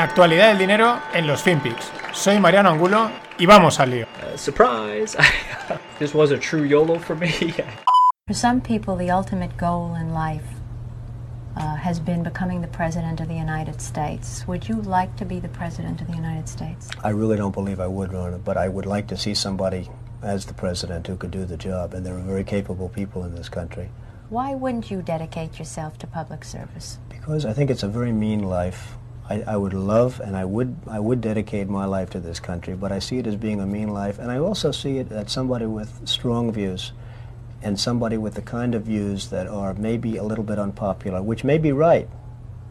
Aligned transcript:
La 0.00 0.04
actualidad 0.04 0.48
del 0.48 0.56
dinero 0.56 0.98
en 1.12 1.26
los 1.26 1.42
FinPix. 1.42 1.92
Soy 2.14 2.40
Mariano 2.40 2.70
Angulo 2.70 3.10
y 3.38 3.44
vamos 3.44 3.78
al 3.80 3.90
lío. 3.90 4.06
Uh, 4.06 4.34
surprise! 4.34 5.14
this 5.98 6.14
was 6.14 6.30
a 6.30 6.38
true 6.38 6.64
YOLO 6.64 6.98
for 6.98 7.14
me. 7.14 7.52
For 8.26 8.32
some 8.32 8.62
people, 8.62 8.96
the 8.96 9.10
ultimate 9.10 9.54
goal 9.58 9.94
in 9.96 10.14
life 10.14 10.46
uh, 11.54 11.76
has 11.76 12.00
been 12.00 12.22
becoming 12.22 12.62
the 12.62 12.68
President 12.68 13.20
of 13.20 13.28
the 13.28 13.34
United 13.34 13.78
States. 13.78 14.48
Would 14.48 14.70
you 14.70 14.80
like 14.80 15.14
to 15.16 15.26
be 15.26 15.38
the 15.38 15.50
President 15.50 16.00
of 16.00 16.06
the 16.06 16.16
United 16.16 16.48
States? 16.48 16.88
I 17.04 17.10
really 17.10 17.36
don't 17.36 17.52
believe 17.52 17.78
I 17.78 17.86
would, 17.86 18.10
Rona, 18.14 18.38
but 18.38 18.56
I 18.56 18.68
would 18.68 18.86
like 18.86 19.06
to 19.08 19.18
see 19.18 19.34
somebody 19.34 19.90
as 20.22 20.46
the 20.46 20.54
President 20.54 21.08
who 21.08 21.16
could 21.18 21.30
do 21.30 21.44
the 21.44 21.58
job, 21.58 21.92
and 21.92 22.06
there 22.06 22.14
are 22.14 22.22
very 22.22 22.44
capable 22.44 22.88
people 22.88 23.22
in 23.24 23.34
this 23.34 23.50
country. 23.50 23.90
Why 24.30 24.54
wouldn't 24.54 24.90
you 24.90 25.02
dedicate 25.02 25.58
yourself 25.58 25.98
to 25.98 26.06
public 26.06 26.42
service? 26.44 26.98
Because 27.10 27.44
I 27.44 27.52
think 27.52 27.68
it's 27.68 27.82
a 27.82 27.88
very 27.88 28.12
mean 28.12 28.44
life. 28.44 28.96
I, 29.30 29.44
I 29.46 29.56
would 29.56 29.72
love 29.72 30.20
and 30.20 30.36
I 30.36 30.44
would 30.44 30.76
I 30.88 30.98
would 30.98 31.20
dedicate 31.20 31.68
my 31.68 31.84
life 31.84 32.10
to 32.10 32.20
this 32.20 32.40
country, 32.40 32.74
but 32.74 32.90
I 32.90 32.98
see 32.98 33.18
it 33.18 33.28
as 33.28 33.36
being 33.36 33.60
a 33.60 33.66
mean 33.66 33.88
life, 33.88 34.18
and 34.18 34.28
I 34.28 34.38
also 34.38 34.72
see 34.72 34.98
it 34.98 35.12
as 35.12 35.30
somebody 35.30 35.66
with 35.66 36.08
strong 36.08 36.50
views, 36.52 36.92
and 37.62 37.78
somebody 37.78 38.16
with 38.16 38.34
the 38.34 38.42
kind 38.42 38.74
of 38.74 38.82
views 38.82 39.30
that 39.30 39.46
are 39.46 39.72
maybe 39.74 40.16
a 40.16 40.24
little 40.24 40.42
bit 40.42 40.58
unpopular, 40.58 41.22
which 41.22 41.44
may 41.44 41.58
be 41.58 41.70
right, 41.70 42.08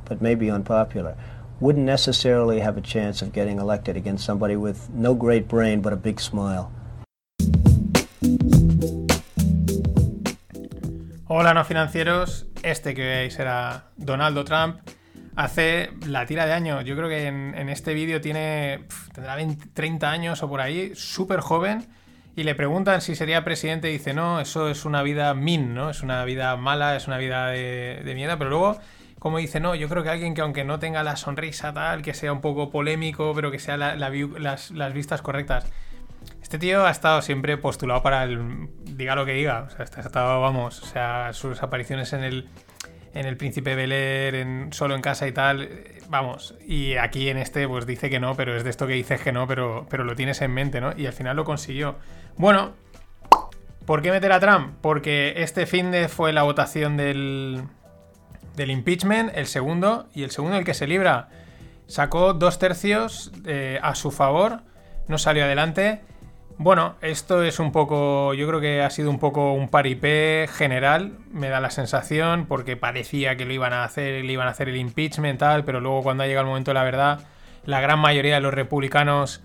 but 0.03 0.21
may 0.21 0.35
be 0.35 0.51
unpopular, 0.51 1.15
wouldn't 1.61 1.85
necessarily 1.85 2.59
have 2.59 2.75
a 2.75 2.81
chance 2.81 3.21
of 3.21 3.31
getting 3.31 3.57
elected 3.57 3.95
against 3.95 4.25
somebody 4.25 4.57
with 4.57 4.89
no 4.89 5.15
great 5.15 5.47
brain 5.47 5.79
but 5.79 5.93
a 5.93 5.95
big 5.95 6.19
smile. 6.19 6.73
Hola 11.25 11.53
no 11.53 11.63
financieros, 11.63 12.47
este 12.63 12.93
que 12.93 13.05
veis 13.05 13.39
era 13.39 13.85
Donaldo 13.97 14.43
Trump. 14.43 14.79
Hace 15.39 15.91
la 16.05 16.25
tira 16.25 16.45
de 16.45 16.51
años, 16.51 16.83
yo 16.83 16.97
creo 16.97 17.07
que 17.07 17.27
en, 17.27 17.69
este 17.69 17.93
vídeo 17.93 18.19
tiene, 18.19 18.83
tendrá 19.13 19.37
30 19.73 20.11
años 20.11 20.43
o 20.43 20.49
por 20.49 20.59
ahí, 20.59 20.91
súper 20.95 21.39
joven, 21.39 21.87
y 22.35 22.43
le 22.43 22.55
preguntan 22.55 22.99
si 22.99 23.15
sería 23.15 23.45
presidente 23.45 23.89
y 23.89 23.93
dice, 23.93 24.13
no, 24.13 24.41
eso 24.41 24.67
es 24.67 24.83
una 24.83 25.01
vida 25.01 25.33
min, 25.33 25.73
¿no? 25.73 25.91
Es 25.91 26.03
una 26.03 26.25
vida 26.25 26.57
mala, 26.57 26.97
es 26.97 27.07
una 27.07 27.17
vida 27.17 27.47
de, 27.51 28.11
mierda, 28.15 28.37
pero 28.37 28.49
luego, 28.49 28.79
como 29.17 29.37
dice, 29.37 29.61
no, 29.61 29.75
yo 29.75 29.87
creo 29.87 30.03
que 30.03 30.09
alguien 30.09 30.33
que 30.33 30.41
aunque 30.41 30.65
no 30.65 30.77
tenga 30.77 31.03
la 31.03 31.15
sonrisa 31.15 31.73
tal, 31.73 32.01
que 32.01 32.13
sea 32.13 32.33
un 32.33 32.41
poco 32.41 32.69
polémico, 32.69 33.31
pero 33.33 33.49
que 33.49 33.59
sea 33.59 33.77
las, 33.77 34.71
las 34.71 34.93
vistas 34.93 35.21
correctas. 35.21 35.71
Este 36.41 36.59
tío 36.59 36.85
ha 36.85 36.91
estado 36.91 37.21
siempre 37.21 37.55
postulado 37.55 38.03
para 38.03 38.25
el. 38.25 38.67
diga 38.83 39.15
lo 39.15 39.25
que 39.25 39.31
diga. 39.31 39.61
O 39.61 39.69
sea, 39.69 39.85
ha 39.85 40.01
estado, 40.01 40.41
vamos, 40.41 40.83
o 40.83 40.85
sea, 40.85 41.31
sus 41.31 41.63
apariciones 41.63 42.11
en 42.11 42.25
el. 42.25 42.49
En 43.13 43.25
el 43.25 43.37
Príncipe 43.37 43.75
Beler, 43.75 44.35
en 44.35 44.71
Solo 44.71 44.95
en 44.95 45.01
Casa 45.01 45.27
y 45.27 45.31
tal, 45.31 45.69
vamos. 46.09 46.55
Y 46.65 46.95
aquí 46.95 47.29
en 47.29 47.37
este, 47.37 47.67
pues 47.67 47.85
dice 47.85 48.09
que 48.09 48.19
no, 48.19 48.35
pero 48.35 48.55
es 48.55 48.63
de 48.63 48.69
esto 48.69 48.87
que 48.87 48.93
dices 48.93 49.21
que 49.21 49.31
no, 49.31 49.47
pero, 49.47 49.87
pero 49.89 50.03
lo 50.03 50.15
tienes 50.15 50.41
en 50.41 50.51
mente, 50.51 50.81
¿no? 50.81 50.93
Y 50.95 51.05
al 51.05 51.13
final 51.13 51.35
lo 51.35 51.43
consiguió. 51.43 51.95
Bueno, 52.37 52.73
¿por 53.85 54.01
qué 54.01 54.11
meter 54.11 54.31
a 54.31 54.39
Trump? 54.39 54.75
Porque 54.81 55.33
este 55.37 55.65
fin 55.65 55.91
de 55.91 56.07
fue 56.07 56.33
la 56.33 56.43
votación 56.43 56.97
del, 56.97 57.63
del 58.55 58.71
impeachment, 58.71 59.31
el 59.35 59.47
segundo, 59.47 60.07
y 60.13 60.23
el 60.23 60.31
segundo 60.31 60.57
el 60.57 60.65
que 60.65 60.73
se 60.73 60.85
libra. 60.85 61.29
Sacó 61.87 62.33
dos 62.33 62.59
tercios 62.59 63.31
eh, 63.45 63.79
a 63.81 63.95
su 63.95 64.11
favor, 64.11 64.61
no 65.07 65.17
salió 65.17 65.43
adelante. 65.43 66.01
Bueno, 66.61 66.95
esto 66.99 67.41
es 67.41 67.57
un 67.59 67.71
poco, 67.71 68.33
yo 68.33 68.45
creo 68.45 68.59
que 68.59 68.81
ha 68.81 68.89
sido 68.89 69.09
un 69.09 69.17
poco 69.17 69.53
un 69.53 69.69
paripé 69.69 70.45
general, 70.51 71.17
me 71.31 71.47
da 71.47 71.61
la 71.61 71.69
sensación, 71.69 72.47
porque 72.47 72.75
parecía 72.75 73.37
que 73.37 73.45
lo 73.45 73.53
iban 73.53 73.71
a 73.71 73.85
hacer, 73.85 74.25
le 74.25 74.33
iban 74.33 74.45
a 74.45 74.51
hacer 74.51 74.67
el 74.67 74.75
impeachment 74.75 75.39
tal, 75.39 75.63
pero 75.63 75.79
luego 75.79 76.03
cuando 76.03 76.23
ha 76.23 76.27
llegado 76.27 76.41
el 76.41 76.49
momento 76.49 76.71
de 76.71 76.75
la 76.75 76.83
verdad, 76.83 77.21
la 77.63 77.79
gran 77.79 77.99
mayoría 77.99 78.35
de 78.35 78.41
los 78.41 78.53
republicanos 78.53 79.41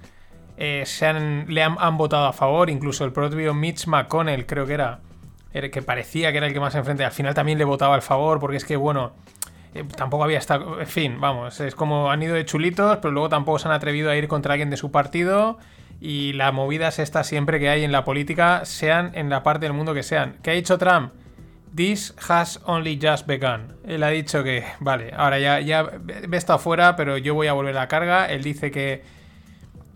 eh, 0.56 0.83
se 0.87 1.06
han, 1.06 1.47
le 1.55 1.62
han, 1.62 1.97
votado 1.97 2.27
a 2.27 2.33
favor, 2.33 2.69
incluso 2.69 3.05
el 3.05 3.12
propio 3.12 3.55
Mitch 3.55 3.87
McConnell 3.87 4.44
creo 4.44 4.67
que 4.67 4.75
era, 4.75 4.99
que 5.53 5.83
parecía 5.83 6.33
que 6.33 6.38
era 6.38 6.49
el 6.49 6.53
que 6.53 6.59
más 6.59 6.75
enfrente, 6.75 7.05
al 7.05 7.12
final 7.12 7.33
también 7.33 7.59
le 7.59 7.65
votaba 7.65 7.94
al 7.94 8.03
favor, 8.03 8.41
porque 8.41 8.56
es 8.56 8.65
que 8.65 8.75
bueno, 8.75 9.12
eh, 9.72 9.84
tampoco 9.97 10.25
había 10.25 10.38
estado, 10.38 10.81
en 10.81 10.88
fin, 10.88 11.21
vamos, 11.21 11.61
es 11.61 11.77
como 11.77 12.11
han 12.11 12.25
ido 12.25 12.34
de 12.34 12.44
chulitos, 12.44 12.97
pero 12.97 13.12
luego 13.12 13.28
tampoco 13.28 13.61
se 13.61 13.69
han 13.69 13.75
atrevido 13.75 14.11
a 14.11 14.17
ir 14.17 14.27
contra 14.27 14.55
alguien 14.55 14.71
de 14.71 14.77
su 14.77 14.91
partido 14.91 15.61
y 16.04 16.34
la 16.34 16.53
movida 16.53 16.88
es 16.88 16.98
esta 16.98 17.25
siempre 17.25 17.59
que 17.59 17.70
hay 17.70 17.82
en 17.82 17.91
la 17.91 18.04
política, 18.04 18.66
sean 18.66 19.12
en 19.15 19.31
la 19.31 19.42
parte 19.42 19.65
del 19.65 19.72
mundo 19.72 19.94
que 19.94 20.03
sean. 20.03 20.37
¿Qué 20.42 20.50
ha 20.50 20.53
dicho 20.53 20.76
Trump? 20.76 21.15
This 21.75 22.15
has 22.28 22.60
only 22.66 23.00
just 23.03 23.26
begun. 23.26 23.72
Él 23.87 24.03
ha 24.03 24.09
dicho 24.09 24.44
que, 24.44 24.64
vale, 24.81 25.14
ahora 25.16 25.38
ya, 25.38 25.60
ya 25.60 25.82
ve 25.82 26.37
estado 26.37 26.59
fuera, 26.59 26.94
pero 26.94 27.16
yo 27.16 27.32
voy 27.32 27.47
a 27.47 27.54
volver 27.54 27.75
a 27.75 27.81
la 27.81 27.88
carga. 27.88 28.26
Él 28.26 28.43
dice 28.43 28.70
que 28.70 29.03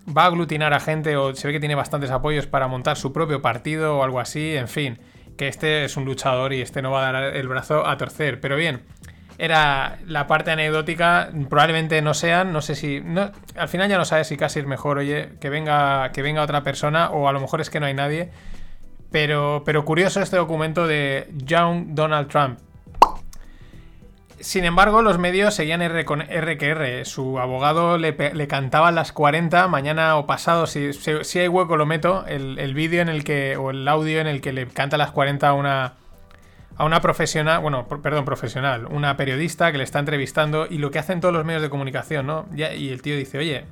va 0.08 0.22
a 0.22 0.26
aglutinar 0.28 0.72
a 0.72 0.80
gente 0.80 1.14
o 1.18 1.34
se 1.34 1.46
ve 1.46 1.52
que 1.52 1.60
tiene 1.60 1.74
bastantes 1.74 2.10
apoyos 2.10 2.46
para 2.46 2.68
montar 2.68 2.96
su 2.96 3.12
propio 3.12 3.42
partido 3.42 3.98
o 3.98 4.02
algo 4.02 4.18
así. 4.18 4.56
En 4.56 4.68
fin, 4.68 4.98
que 5.36 5.48
este 5.48 5.84
es 5.84 5.98
un 5.98 6.06
luchador 6.06 6.54
y 6.54 6.62
este 6.62 6.80
no 6.80 6.90
va 6.90 7.06
a 7.06 7.12
dar 7.12 7.36
el 7.36 7.48
brazo 7.48 7.86
a 7.86 7.98
torcer. 7.98 8.40
Pero 8.40 8.56
bien, 8.56 8.80
era 9.38 9.98
la 10.04 10.26
parte 10.26 10.50
anecdótica, 10.50 11.30
probablemente 11.48 12.02
no 12.02 12.12
sean, 12.12 12.52
no 12.52 12.60
sé 12.60 12.74
si, 12.74 13.02
al 13.56 13.68
final 13.68 13.88
ya 13.88 13.96
no 13.96 14.04
sabes 14.04 14.26
si 14.26 14.36
casi 14.36 14.58
es 14.58 14.66
mejor, 14.66 14.98
oye, 14.98 15.30
que 15.40 15.48
venga, 15.48 16.10
que 16.12 16.22
venga 16.22 16.42
otra 16.42 16.64
persona 16.64 17.10
o 17.10 17.28
a 17.28 17.32
lo 17.32 17.40
mejor 17.40 17.60
es 17.60 17.70
que 17.70 17.78
no 17.78 17.86
hay 17.86 17.94
nadie, 17.94 18.30
pero, 19.12 19.62
pero 19.64 19.84
curioso 19.84 20.20
este 20.20 20.36
documento 20.36 20.88
de 20.88 21.28
Young 21.44 21.94
Donald 21.94 22.28
Trump. 22.28 22.58
Sin 24.40 24.64
embargo, 24.64 25.02
los 25.02 25.18
medios 25.18 25.54
seguían 25.54 25.82
R 25.82 26.04
con 26.04 26.22
R 26.22 26.58
que 26.58 26.68
R. 26.68 27.04
Su 27.04 27.40
abogado 27.40 27.98
le, 27.98 28.16
cantaba 28.46 28.88
a 28.88 28.92
las 28.92 29.12
40, 29.12 29.66
mañana 29.66 30.16
o 30.16 30.26
pasado, 30.26 30.66
si, 30.66 30.92
si, 30.92 31.38
hay 31.38 31.48
hueco 31.48 31.76
lo 31.76 31.86
meto, 31.86 32.24
el, 32.26 32.58
el 32.58 32.74
vídeo 32.74 33.02
en 33.02 33.08
el 33.08 33.24
que, 33.24 33.56
o 33.56 33.70
el 33.70 33.86
audio 33.88 34.20
en 34.20 34.28
el 34.28 34.40
que 34.40 34.52
le 34.52 34.66
canta 34.68 34.94
a 34.94 34.98
las 34.98 35.10
40 35.10 35.48
a 35.48 35.52
una, 35.54 35.94
a 36.78 36.84
una 36.84 37.00
profesional, 37.00 37.60
bueno, 37.60 37.86
perdón, 37.86 38.24
profesional, 38.24 38.86
una 38.86 39.16
periodista 39.16 39.70
que 39.72 39.78
le 39.78 39.84
está 39.84 39.98
entrevistando 39.98 40.66
y 40.70 40.78
lo 40.78 40.90
que 40.90 40.98
hacen 40.98 41.20
todos 41.20 41.34
los 41.34 41.44
medios 41.44 41.60
de 41.60 41.68
comunicación, 41.68 42.26
¿no? 42.26 42.46
y 42.54 42.88
el 42.88 43.02
tío 43.02 43.16
dice, 43.16 43.38
oye, 43.38 43.64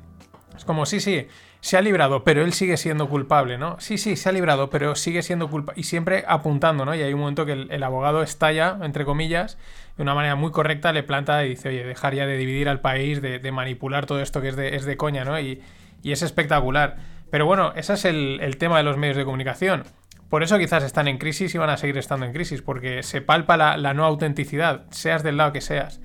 es 0.57 0.65
como, 0.65 0.87
sí, 0.87 1.01
sí, 1.01 1.29
se 1.61 1.77
ha 1.77 1.83
librado, 1.83 2.23
pero 2.25 2.43
él 2.43 2.53
sigue 2.53 2.77
siendo 2.77 3.09
culpable, 3.09 3.59
¿no? 3.59 3.77
Sí, 3.81 3.99
sí, 3.99 4.17
se 4.17 4.29
ha 4.29 4.33
librado, 4.33 4.71
pero 4.71 4.95
sigue 4.95 5.23
siendo 5.23 5.51
culpable. 5.51 5.81
Y 5.81 5.85
siempre 5.85 6.25
apuntando, 6.29 6.85
¿no? 6.85 6.95
Y 6.95 7.03
hay 7.03 7.13
un 7.13 7.21
momento 7.21 7.45
que 7.45 7.53
el, 7.53 7.83
abogado 7.83 8.23
estalla, 8.23 8.79
entre 8.83 9.05
comillas, 9.05 9.59
de 9.97 10.03
una 10.03 10.15
manera 10.15 10.37
muy 10.37 10.51
correcta, 10.53 10.93
le 10.93 11.03
planta 11.03 11.45
y 11.45 11.51
dice, 11.51 11.71
oye, 11.71 11.85
dejar 11.85 12.15
ya 12.15 12.27
de 12.27 12.37
dividir 12.37 12.69
al 12.69 12.81
país, 12.81 13.21
de, 13.21 13.53
manipular 13.53 14.07
todo 14.07 14.21
esto 14.21 14.41
que 14.41 14.49
es 14.49 14.57
de, 14.57 14.77
es 14.77 14.85
de 14.85 14.97
coña, 14.97 15.25
¿no? 15.25 15.39
Y, 15.41 15.63
es 16.05 16.23
espectacular. 16.23 16.99
Pero 17.31 17.47
bueno, 17.47 17.73
ese 17.75 17.95
es 17.95 18.05
el, 18.05 18.39
el 18.41 18.59
tema 18.59 18.79
de 18.79 18.85
los 18.85 18.97
medios 18.97 19.17
de 19.17 19.25
comunicación. 19.25 19.83
Por 20.29 20.43
eso 20.43 20.59
quizás 20.59 20.83
están 20.83 21.07
en 21.09 21.19
crisis 21.19 21.55
y 21.55 21.59
van 21.59 21.71
a 21.71 21.77
seguir 21.77 21.97
estando 21.99 22.27
en 22.27 22.33
crisis, 22.33 22.63
porque 22.63 23.03
se 23.03 23.21
palpa 23.21 23.57
la, 23.57 23.95
no 23.95 24.05
autenticidad, 24.05 24.85
seas 24.91 25.23
del 25.23 25.37
lado 25.37 25.53
que 25.53 25.61
seas. 25.61 26.01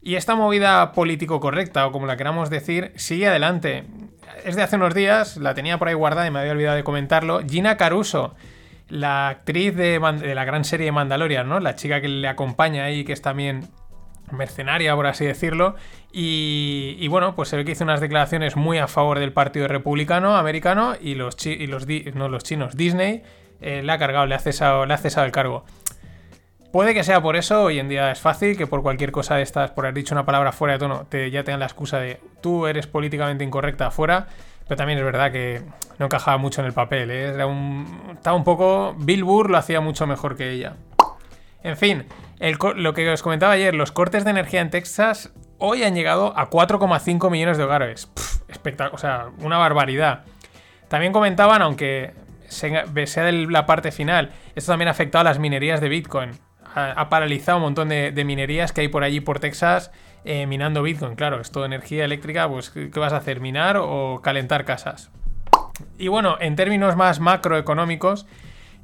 Y 0.00 0.14
esta 0.14 0.36
movida 0.36 0.92
político 0.92 1.40
correcta, 1.40 1.86
o 1.86 1.92
como 1.92 2.06
la 2.06 2.16
queramos 2.16 2.50
decir, 2.50 2.92
sigue 2.94 3.26
adelante. 3.26 3.84
Es 4.44 4.54
de 4.54 4.62
hace 4.62 4.76
unos 4.76 4.94
días, 4.94 5.36
la 5.36 5.54
tenía 5.54 5.78
por 5.78 5.88
ahí 5.88 5.94
guardada 5.94 6.26
y 6.28 6.30
me 6.30 6.38
había 6.38 6.52
olvidado 6.52 6.76
de 6.76 6.84
comentarlo. 6.84 7.40
Gina 7.44 7.76
Caruso, 7.76 8.36
la 8.88 9.28
actriz 9.28 9.74
de, 9.74 9.98
la 9.98 10.44
gran 10.44 10.64
serie 10.64 10.86
de 10.86 10.92
Mandalorian, 10.92 11.48
¿no? 11.48 11.58
La 11.58 11.74
chica 11.74 12.00
que 12.00 12.08
le 12.08 12.28
acompaña 12.28 12.84
ahí, 12.84 13.04
que 13.04 13.12
es 13.12 13.22
también 13.22 13.68
mercenaria, 14.30 14.94
por 14.94 15.06
así 15.06 15.24
decirlo. 15.24 15.76
Y, 16.12 17.06
bueno, 17.08 17.34
pues 17.34 17.50
se 17.50 17.56
ve 17.56 17.64
que 17.64 17.72
hizo 17.72 17.84
unas 17.84 18.00
declaraciones 18.00 18.56
muy 18.56 18.78
a 18.78 18.88
favor 18.88 19.18
del 19.18 19.32
Partido 19.32 19.68
Republicano 19.68 20.36
americano 20.36 20.94
y 21.00 21.14
los, 21.14 21.36
y 21.46 21.66
no, 22.14 22.28
los 22.28 22.42
chinos, 22.42 22.76
Disney, 22.76 23.22
eh, 23.60 23.82
le 23.82 23.92
ha 23.92 23.98
cargado, 23.98 24.26
le 24.26 24.34
ha, 24.34 24.38
cesado, 24.38 24.86
le 24.86 24.94
ha 24.94 24.98
cesado 24.98 25.26
el 25.26 25.32
cargo. 25.32 25.64
Puede 26.72 26.94
que 26.94 27.04
sea 27.04 27.22
por 27.22 27.36
eso, 27.36 27.64
hoy 27.64 27.78
en 27.78 27.88
día 27.88 28.10
es 28.10 28.20
fácil 28.20 28.56
que 28.56 28.66
por 28.66 28.82
cualquier 28.82 29.12
cosa 29.12 29.36
de 29.36 29.42
estas, 29.42 29.70
por 29.70 29.84
haber 29.84 29.94
dicho 29.94 30.14
una 30.14 30.26
palabra 30.26 30.52
fuera 30.52 30.74
de 30.74 30.78
tono, 30.78 31.06
te, 31.08 31.30
ya 31.30 31.44
tengan 31.44 31.60
la 31.60 31.66
excusa 31.66 31.98
de 31.98 32.20
tú 32.40 32.66
eres 32.66 32.86
políticamente 32.86 33.44
incorrecta 33.44 33.86
afuera, 33.86 34.26
pero 34.66 34.76
también 34.76 34.98
es 34.98 35.04
verdad 35.04 35.32
que 35.32 35.62
no 35.98 36.06
encajaba 36.06 36.38
mucho 36.38 36.60
en 36.60 36.66
el 36.66 36.72
papel, 36.72 37.10
¿eh? 37.10 37.28
Era 37.28 37.46
estaba 38.12 38.36
un 38.36 38.44
poco... 38.44 38.94
Bill 38.98 39.24
Burr 39.24 39.50
lo 39.50 39.58
hacía 39.58 39.80
mucho 39.80 40.06
mejor 40.06 40.36
que 40.36 40.50
ella. 40.50 40.76
En 41.62 41.76
fin, 41.76 42.04
lo 42.38 42.94
que 42.94 43.10
os 43.10 43.22
comentaba 43.22 43.52
ayer, 43.52 43.74
los 43.74 43.92
cortes 43.92 44.24
de 44.24 44.30
energía 44.30 44.60
en 44.60 44.70
Texas 44.70 45.32
hoy 45.58 45.82
han 45.82 45.94
llegado 45.94 46.36
a 46.38 46.50
4,5 46.50 47.30
millones 47.30 47.56
de 47.56 47.64
hogares. 47.64 48.10
Espectacular, 48.48 48.94
o 48.94 48.98
sea, 48.98 49.30
una 49.38 49.58
barbaridad. 49.58 50.24
También 50.88 51.12
comentaban, 51.12 51.62
aunque 51.62 52.14
sea 52.48 52.84
de 53.24 53.32
la 53.32 53.66
parte 53.66 53.90
final, 53.90 54.30
esto 54.54 54.72
también 54.72 54.88
ha 54.88 54.92
afectado 54.92 55.20
a 55.22 55.24
las 55.24 55.38
minerías 55.38 55.80
de 55.80 55.88
Bitcoin. 55.88 56.30
Ha, 56.74 57.08
paralizado 57.08 57.56
un 57.56 57.64
montón 57.64 57.88
de, 57.88 58.24
minerías 58.26 58.72
que 58.72 58.82
hay 58.82 58.88
por 58.88 59.02
allí 59.02 59.20
por 59.20 59.40
Texas 59.40 59.90
eh, 60.24 60.46
minando 60.46 60.82
Bitcoin. 60.82 61.16
Claro, 61.16 61.40
esto 61.40 61.60
de 61.60 61.66
energía 61.66 62.04
eléctrica, 62.04 62.46
pues 62.48 62.68
¿qué 62.70 62.90
vas 63.00 63.14
a 63.14 63.16
hacer? 63.16 63.40
¿Minar 63.40 63.78
o 63.80 64.20
calentar 64.22 64.66
casas? 64.66 65.10
Y 65.98 66.08
bueno, 66.08 66.36
en 66.38 66.54
términos 66.54 66.94
más 66.94 67.18
macroeconómicos, 67.18 68.26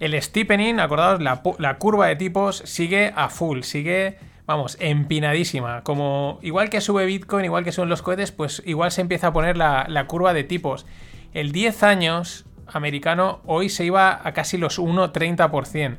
el 0.02 0.20
steepening, 0.20 0.80
acordaos, 0.80 1.20
la, 1.22 1.76
curva 1.78 2.08
de 2.08 2.16
tipos 2.16 2.56
sigue 2.64 3.12
a 3.14 3.28
full, 3.28 3.60
sigue 3.62 4.18
vamos, 4.46 4.76
empinadísima. 4.80 5.82
Como 5.84 6.40
igual 6.42 6.70
que 6.70 6.80
sube 6.80 7.06
Bitcoin, 7.06 7.44
igual 7.44 7.62
que 7.62 7.70
suben 7.70 7.88
los 7.88 8.02
cohetes, 8.02 8.32
pues 8.32 8.62
igual 8.66 8.90
se 8.90 9.00
empieza 9.00 9.28
a 9.28 9.32
poner 9.32 9.56
la, 9.56 9.86
la 9.88 10.08
curva 10.08 10.34
de 10.34 10.42
tipos. 10.42 10.86
El 11.32 11.52
10 11.52 11.84
años 11.84 12.44
americano 12.66 13.42
hoy 13.46 13.68
se 13.68 13.84
iba 13.84 14.20
a 14.26 14.32
casi 14.32 14.58
los 14.58 14.80
1,30%. 14.80 15.98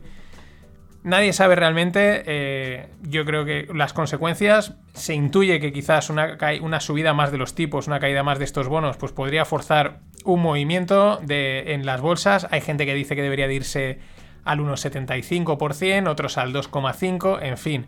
Nadie 1.03 1.31
sabe 1.31 1.55
realmente, 1.55 2.23
eh, 2.25 2.89
yo 3.03 3.23
creo 3.23 3.45
que 3.45 3.67
las 3.73 3.93
consecuencias, 3.93 4.75
se 4.93 5.13
intuye 5.13 5.59
que 5.61 5.71
quizás 5.71 6.09
una, 6.09 6.37
una, 6.61 6.79
subida 6.79 7.13
más 7.13 7.31
de 7.31 7.37
los 7.37 7.55
tipos, 7.55 7.87
una 7.87 7.99
caída 7.99 8.23
más 8.23 8.39
de 8.39 8.45
estos 8.45 8.67
bonos, 8.67 8.95
pues 8.97 9.11
podría 9.11 9.43
forzar 9.43 9.99
un 10.23 10.41
movimiento 10.41 11.19
de, 11.23 11.73
en 11.73 11.85
las 11.85 12.01
bolsas. 12.01 12.47
Hay 12.51 12.61
gente 12.61 12.85
que 12.85 12.93
dice 12.93 13.15
que 13.15 13.21
debería 13.21 13.47
de 13.47 13.55
irse 13.55 13.99
al 14.43 14.59
1,75%, 14.59 16.07
otros 16.07 16.37
al 16.37 16.53
2,5%, 16.53 17.39
en 17.41 17.57
fin. 17.57 17.87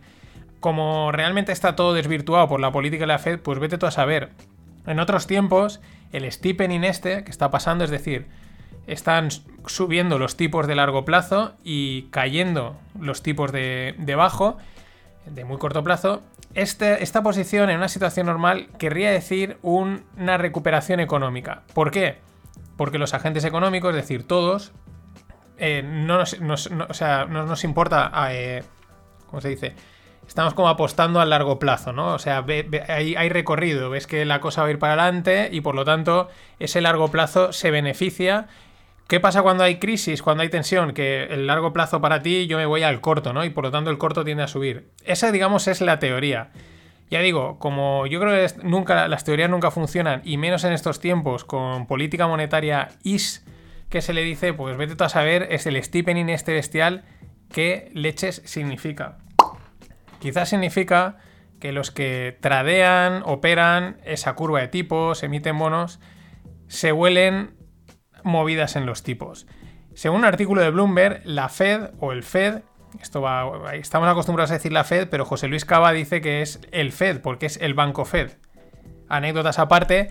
Como 0.60 1.12
realmente 1.12 1.52
está 1.52 1.76
todo 1.76 1.94
desvirtuado 1.94 2.48
por 2.48 2.60
la 2.60 2.72
política 2.72 3.02
de 3.02 3.08
la 3.08 3.18
Fed, 3.18 3.40
pues 3.40 3.58
vete 3.58 3.78
tú 3.78 3.86
a 3.86 3.90
saber. 3.90 4.30
En 4.86 5.00
otros 5.00 5.26
tiempos, 5.26 5.80
el 6.12 6.30
steepening 6.30 6.84
este 6.84 7.24
que 7.24 7.30
está 7.30 7.50
pasando, 7.50 7.84
es 7.84 7.90
decir, 7.90 8.26
están 8.86 9.30
subiendo 9.66 10.18
los 10.18 10.36
tipos 10.36 10.66
de 10.66 10.76
largo 10.76 11.04
plazo 11.04 11.54
y 11.64 12.02
cayendo 12.10 12.76
los 12.98 13.22
tipos 13.22 13.52
de, 13.52 14.14
bajo, 14.16 14.58
de 15.26 15.44
muy 15.44 15.58
corto 15.58 15.82
plazo, 15.82 16.22
este, 16.54 17.02
esta 17.02 17.22
posición 17.22 17.68
en 17.70 17.78
una 17.78 17.88
situación 17.88 18.26
normal 18.26 18.68
querría 18.78 19.10
decir 19.10 19.58
una 19.62 20.38
recuperación 20.38 21.00
económica. 21.00 21.62
¿Por 21.74 21.90
qué? 21.90 22.18
Porque 22.76 22.98
los 22.98 23.14
agentes 23.14 23.44
económicos, 23.44 23.90
es 23.90 23.96
decir, 23.96 24.26
todos, 24.26 24.72
eh, 25.58 25.82
no, 25.84 26.18
nos, 26.40 26.70
o 26.88 26.94
sea, 26.94 27.26
no, 27.26 27.44
nos, 27.44 27.64
importa, 27.64 28.10
eh, 28.30 28.62
¿cómo 29.28 29.40
se 29.40 29.48
dice? 29.48 29.74
Estamos 30.26 30.54
como 30.54 30.68
apostando 30.68 31.20
a 31.20 31.24
largo 31.24 31.58
plazo, 31.58 31.92
¿no? 31.92 32.14
O 32.14 32.18
sea, 32.18 32.44
hay, 32.88 33.14
hay, 33.14 33.28
recorrido, 33.28 33.90
ves 33.90 34.06
que 34.06 34.24
la 34.24 34.40
cosa 34.40 34.62
va 34.62 34.68
a 34.68 34.70
ir 34.70 34.78
para 34.78 34.94
adelante 34.94 35.48
y 35.52 35.60
por 35.60 35.74
lo 35.74 35.84
tanto 35.84 36.28
ese 36.58 36.80
largo 36.80 37.08
plazo 37.08 37.52
se 37.52 37.70
beneficia 37.70 38.48
¿Qué 39.08 39.20
pasa 39.20 39.42
cuando 39.42 39.62
hay 39.62 39.76
crisis, 39.76 40.20
cuando 40.20 40.42
hay 40.42 40.48
tensión? 40.48 40.92
Que 40.92 41.24
el 41.24 41.46
largo 41.46 41.72
plazo 41.72 42.00
para 42.00 42.22
ti 42.22 42.48
yo 42.48 42.58
me 42.58 42.66
voy 42.66 42.82
al 42.82 43.00
corto, 43.00 43.32
¿no? 43.32 43.44
Y 43.44 43.50
por 43.50 43.62
lo 43.62 43.70
tanto 43.70 43.90
el 43.90 43.98
corto 43.98 44.24
tiende 44.24 44.42
a 44.42 44.48
subir. 44.48 44.90
Esa, 45.04 45.30
digamos, 45.30 45.68
es 45.68 45.80
la 45.80 46.00
teoría. 46.00 46.50
Ya 47.08 47.20
digo, 47.20 47.60
como 47.60 48.08
yo 48.08 48.18
creo 48.18 48.32
que 48.32 48.52
nunca, 48.64 49.06
las 49.06 49.22
teorías 49.22 49.48
nunca 49.48 49.70
funcionan, 49.70 50.22
y 50.24 50.38
menos 50.38 50.64
en 50.64 50.72
estos 50.72 50.98
tiempos, 50.98 51.44
con 51.44 51.86
política 51.86 52.26
monetaria 52.26 52.88
is, 53.04 53.46
que 53.90 54.02
se 54.02 54.12
le 54.12 54.24
dice, 54.24 54.52
pues 54.52 54.76
vete 54.76 54.96
tú 54.96 55.04
a 55.04 55.08
saber, 55.08 55.46
es 55.50 55.66
el 55.66 55.80
steepening 55.80 56.28
este 56.28 56.52
bestial, 56.52 57.04
¿qué 57.52 57.92
leches 57.94 58.42
significa? 58.44 59.18
Quizás 60.18 60.48
significa 60.48 61.18
que 61.60 61.70
los 61.70 61.92
que 61.92 62.36
tradean, 62.40 63.22
operan 63.24 64.00
esa 64.04 64.34
curva 64.34 64.60
de 64.60 64.66
tipos, 64.66 65.22
emiten 65.22 65.56
bonos, 65.56 66.00
se 66.66 66.90
huelen 66.90 67.55
movidas 68.26 68.76
en 68.76 68.84
los 68.84 69.02
tipos. 69.02 69.46
Según 69.94 70.18
un 70.18 70.24
artículo 70.26 70.60
de 70.60 70.70
Bloomberg, 70.70 71.22
la 71.24 71.48
Fed 71.48 71.90
o 72.00 72.12
el 72.12 72.22
Fed, 72.22 72.62
esto 73.00 73.22
va, 73.22 73.74
estamos 73.74 74.08
acostumbrados 74.08 74.50
a 74.50 74.54
decir 74.54 74.72
la 74.72 74.84
Fed, 74.84 75.08
pero 75.08 75.24
José 75.24 75.48
Luis 75.48 75.64
Cava 75.64 75.92
dice 75.92 76.20
que 76.20 76.42
es 76.42 76.60
el 76.72 76.92
Fed, 76.92 77.20
porque 77.20 77.46
es 77.46 77.56
el 77.58 77.74
banco 77.74 78.04
Fed. 78.04 78.32
Anécdotas 79.08 79.58
aparte, 79.58 80.10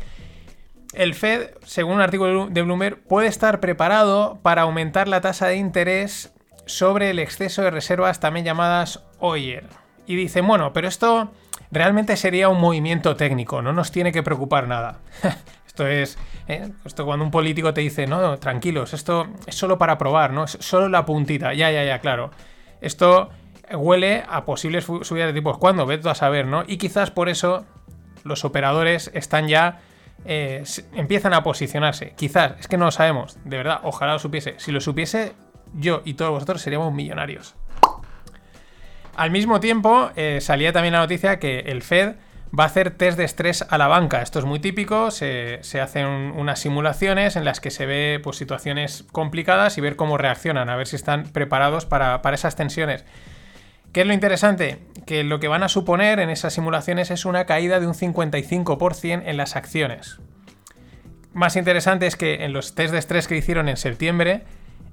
el 0.94 1.14
Fed, 1.14 1.52
según 1.66 1.96
un 1.96 2.02
artículo 2.02 2.48
de 2.48 2.62
Bloomberg, 2.62 3.04
puede 3.04 3.28
estar 3.28 3.60
preparado 3.60 4.40
para 4.42 4.64
aumentar 4.64 5.08
la 5.08 5.22
tasa 5.22 5.48
de 5.48 5.58
interés 5.58 6.34
sobre 6.66 7.10
el 7.10 7.20
exceso 7.20 7.62
de 7.62 7.72
reservas, 7.72 8.20
también 8.20 8.46
llamadas 8.46 9.04
OIR. 9.20 9.68
Y 10.08 10.16
dice, 10.16 10.42
bueno, 10.42 10.74
pero 10.74 10.88
esto 10.88 11.32
realmente 11.72 12.16
sería 12.16 12.50
un 12.50 12.60
movimiento 12.60 13.16
técnico, 13.16 13.62
no 13.62 13.74
nos 13.74 13.92
tiene 13.92 14.12
que 14.12 14.24
preocupar 14.24 14.68
nada. 14.68 15.00
Esto 15.76 15.88
es. 15.88 16.18
¿eh? 16.48 16.70
Esto 16.86 17.04
cuando 17.04 17.26
un 17.26 17.32
político 17.32 17.74
te 17.74 17.82
dice, 17.82 18.08
no, 18.08 18.38
tranquilos, 18.38 18.94
esto 18.94 19.28
es 19.46 19.56
solo 19.56 19.78
para 19.78 19.98
probar, 19.98 20.32
¿no? 20.32 20.46
Es 20.46 20.58
solo 20.62 20.88
la 20.88 21.06
puntita. 21.06 21.54
Ya, 21.54 21.70
ya, 21.70 21.84
ya, 21.84 22.00
claro. 22.00 22.32
Esto 22.80 23.30
huele 23.74 24.24
a 24.30 24.46
posibles 24.46 24.86
subidas 24.86 25.28
de 25.28 25.34
tipos. 25.34 25.58
¿Cuándo? 25.58 25.86
Vete 25.86 26.10
a 26.10 26.16
saber, 26.16 26.46
¿no? 26.46 26.64
Y 26.66 26.78
quizás 26.78 27.12
por 27.12 27.28
eso 27.28 27.66
los 28.24 28.46
operadores 28.46 29.12
están 29.14 29.50
ya. 29.50 29.82
Eh, 30.24 30.64
empiezan 30.94 31.34
a 31.34 31.44
posicionarse. 31.44 32.14
Quizás, 32.16 32.54
es 32.58 32.70
que 32.70 32.78
no 32.78 32.86
lo 32.86 32.92
sabemos. 32.92 33.38
De 33.44 33.58
verdad, 33.58 33.82
ojalá 33.84 34.14
lo 34.14 34.20
supiese. 34.20 34.56
Si 34.60 34.72
lo 34.72 34.80
supiese, 34.80 35.34
yo 35.74 36.04
y 36.06 36.14
todos 36.14 36.32
vosotros 36.32 36.62
seríamos 36.62 36.94
millonarios. 36.94 37.54
Al 39.18 39.30
mismo 39.30 39.60
tiempo, 39.60 40.10
eh, 40.16 40.40
salía 40.40 40.72
también 40.72 40.94
la 40.94 41.00
noticia 41.00 41.38
que 41.38 41.60
el 41.60 41.82
Fed 41.82 42.16
va 42.58 42.64
a 42.64 42.68
hacer 42.68 42.92
test 42.92 43.18
de 43.18 43.24
estrés 43.24 43.66
a 43.70 43.78
la 43.78 43.88
banca. 43.88 44.22
Esto 44.22 44.40
es 44.40 44.46
muy 44.46 44.60
típico, 44.60 45.12
se, 45.12 45.60
hacen 45.82 46.08
unas 46.08 46.60
simulaciones 46.60 47.36
en 47.36 47.46
las 47.46 47.60
que 47.60 47.72
se 47.72 47.86
ve 47.86 48.20
pues, 48.24 48.38
situaciones 48.38 49.06
complicadas 49.12 49.78
y 49.78 49.82
ver 49.82 49.96
cómo 49.96 50.18
reaccionan, 50.18 50.70
a 50.70 50.76
ver 50.76 50.88
si 50.88 50.96
están 50.96 51.24
preparados 51.24 51.86
para, 51.86 52.22
esas 52.34 52.56
tensiones. 52.56 53.06
¿Qué 53.92 54.02
es 54.02 54.08
lo 54.08 54.14
interesante? 54.14 54.80
Que 55.06 55.24
lo 55.24 55.40
que 55.40 55.48
van 55.48 55.64
a 55.64 55.70
suponer 55.70 56.20
en 56.20 56.30
esas 56.30 56.54
simulaciones 56.54 57.12
es 57.12 57.26
una 57.26 57.46
caída 57.46 57.80
de 57.80 57.88
un 57.88 57.94
55% 57.94 59.24
en 59.26 59.38
las 59.38 59.56
acciones. 59.56 60.20
Más 61.34 61.56
interesante 61.56 62.08
es 62.08 62.16
que 62.16 62.46
en 62.46 62.54
los 62.54 62.76
test 62.76 62.92
de 62.92 63.00
estrés 63.00 63.28
que 63.28 63.38
hicieron 63.38 63.70
en 63.70 63.78
septiembre, 63.78 64.44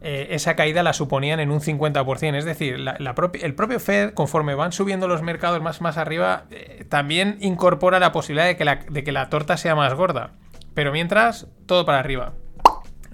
eh, 0.04 0.34
esa 0.34 0.56
caída 0.56 0.82
la 0.82 0.92
suponían 0.92 1.38
en 1.38 1.52
un 1.52 1.60
50%. 1.60 2.34
Es 2.34 2.44
decir, 2.44 2.74
el 2.74 3.54
propio 3.54 3.78
Fed, 3.78 4.14
conforme 4.14 4.56
van 4.56 4.72
subiendo 4.72 5.06
los 5.06 5.22
mercados 5.22 5.62
más, 5.62 5.80
más 5.80 5.96
arriba, 5.96 6.44
eh, 6.50 6.84
también 6.88 7.36
incorpora 7.40 8.00
la 8.00 8.10
posibilidad 8.10 8.46
de 8.46 8.56
que 8.56 8.64
la, 8.64 8.76
de 8.76 9.04
que 9.04 9.12
la 9.12 9.28
torta 9.28 9.56
sea 9.56 9.76
más 9.76 9.94
gorda. 9.94 10.32
Pero 10.74 10.90
mientras, 10.90 11.46
todo 11.66 11.86
para 11.86 12.00
arriba. 12.00 12.32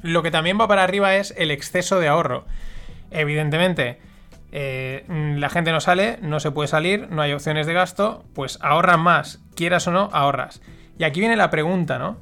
Lo 0.00 0.22
que 0.22 0.30
también 0.30 0.58
va 0.58 0.66
para 0.66 0.82
arriba 0.82 1.16
es 1.16 1.34
el 1.36 1.50
exceso 1.50 2.00
de 2.00 2.08
ahorro. 2.08 2.46
Evidentemente, 3.10 3.98
eh, 4.50 5.04
la 5.08 5.50
gente 5.50 5.72
no 5.72 5.80
sale, 5.80 6.18
no 6.22 6.40
se 6.40 6.52
puede 6.52 6.68
salir, 6.68 7.08
no 7.10 7.20
hay 7.20 7.34
opciones 7.34 7.66
de 7.66 7.74
gasto, 7.74 8.24
pues 8.34 8.58
ahorran 8.62 9.00
más, 9.00 9.40
quieras 9.54 9.86
o 9.88 9.90
no, 9.90 10.08
ahorras. 10.12 10.62
Y 10.98 11.04
aquí 11.04 11.20
viene 11.20 11.36
la 11.36 11.50
pregunta, 11.50 11.98
¿no? 11.98 12.16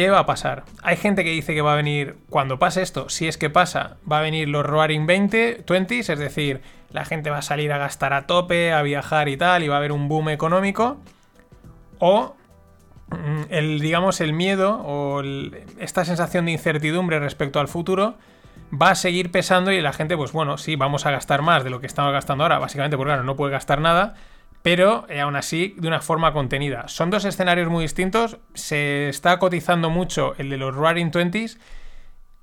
¿Qué 0.00 0.08
va 0.08 0.20
a 0.20 0.24
pasar? 0.24 0.64
Hay 0.82 0.96
gente 0.96 1.24
que 1.24 1.30
dice 1.30 1.52
que 1.52 1.60
va 1.60 1.74
a 1.74 1.76
venir, 1.76 2.16
cuando 2.30 2.58
pase 2.58 2.80
esto, 2.80 3.10
si 3.10 3.28
es 3.28 3.36
que 3.36 3.50
pasa, 3.50 3.98
va 4.10 4.20
a 4.20 4.22
venir 4.22 4.48
los 4.48 4.64
Roaring 4.64 5.06
20, 5.06 5.66
20s, 5.66 6.08
es 6.08 6.18
decir, 6.18 6.62
la 6.88 7.04
gente 7.04 7.28
va 7.28 7.36
a 7.36 7.42
salir 7.42 7.70
a 7.70 7.76
gastar 7.76 8.14
a 8.14 8.26
tope, 8.26 8.72
a 8.72 8.80
viajar 8.80 9.28
y 9.28 9.36
tal, 9.36 9.62
y 9.62 9.68
va 9.68 9.74
a 9.74 9.76
haber 9.76 9.92
un 9.92 10.08
boom 10.08 10.30
económico. 10.30 11.02
O 11.98 12.34
mm, 13.10 13.42
el, 13.50 13.80
digamos, 13.80 14.22
el 14.22 14.32
miedo 14.32 14.80
o 14.82 15.22
esta 15.78 16.06
sensación 16.06 16.46
de 16.46 16.52
incertidumbre 16.52 17.18
respecto 17.18 17.60
al 17.60 17.68
futuro 17.68 18.14
va 18.72 18.92
a 18.92 18.94
seguir 18.94 19.30
pesando 19.30 19.70
y 19.70 19.82
la 19.82 19.92
gente, 19.92 20.16
pues 20.16 20.32
bueno, 20.32 20.56
sí, 20.56 20.76
vamos 20.76 21.04
a 21.04 21.10
gastar 21.10 21.42
más 21.42 21.62
de 21.62 21.68
lo 21.68 21.82
que 21.82 21.86
estamos 21.86 22.14
gastando 22.14 22.44
ahora, 22.44 22.58
básicamente 22.58 22.96
porque 22.96 23.10
claro, 23.10 23.24
no 23.24 23.36
puede 23.36 23.52
gastar 23.52 23.82
nada, 23.82 24.14
pero 24.62 25.06
eh, 25.08 25.20
aún 25.20 25.36
así 25.36 25.74
de 25.78 25.88
una 25.88 26.00
forma 26.00 26.32
contenida. 26.32 26.88
Son 26.88 27.10
dos 27.10 27.24
escenarios 27.24 27.68
muy 27.68 27.82
distintos, 27.82 28.38
se 28.54 29.08
está 29.08 29.38
cotizando 29.38 29.90
mucho 29.90 30.34
el 30.38 30.50
de 30.50 30.58
los 30.58 30.74
Roaring 30.74 31.10
Twenties, 31.10 31.58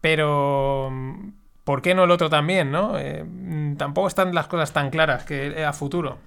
pero 0.02 0.90
mm, 0.92 1.30
¿por 1.64 1.82
qué 1.82 1.94
no 1.94 2.06
el 2.06 2.12
otro 2.12 2.30
también, 2.30 2.72
no? 2.72 2.98
Eh, 2.98 3.24
mm, 3.24 3.78
tampoco 3.78 4.08
están 4.08 4.34
las 4.34 4.48
cosas 4.48 4.74
tan 4.74 4.90
claras 4.90 5.26
que 5.26 5.64
a 5.64 5.74
futuro. 5.74 6.18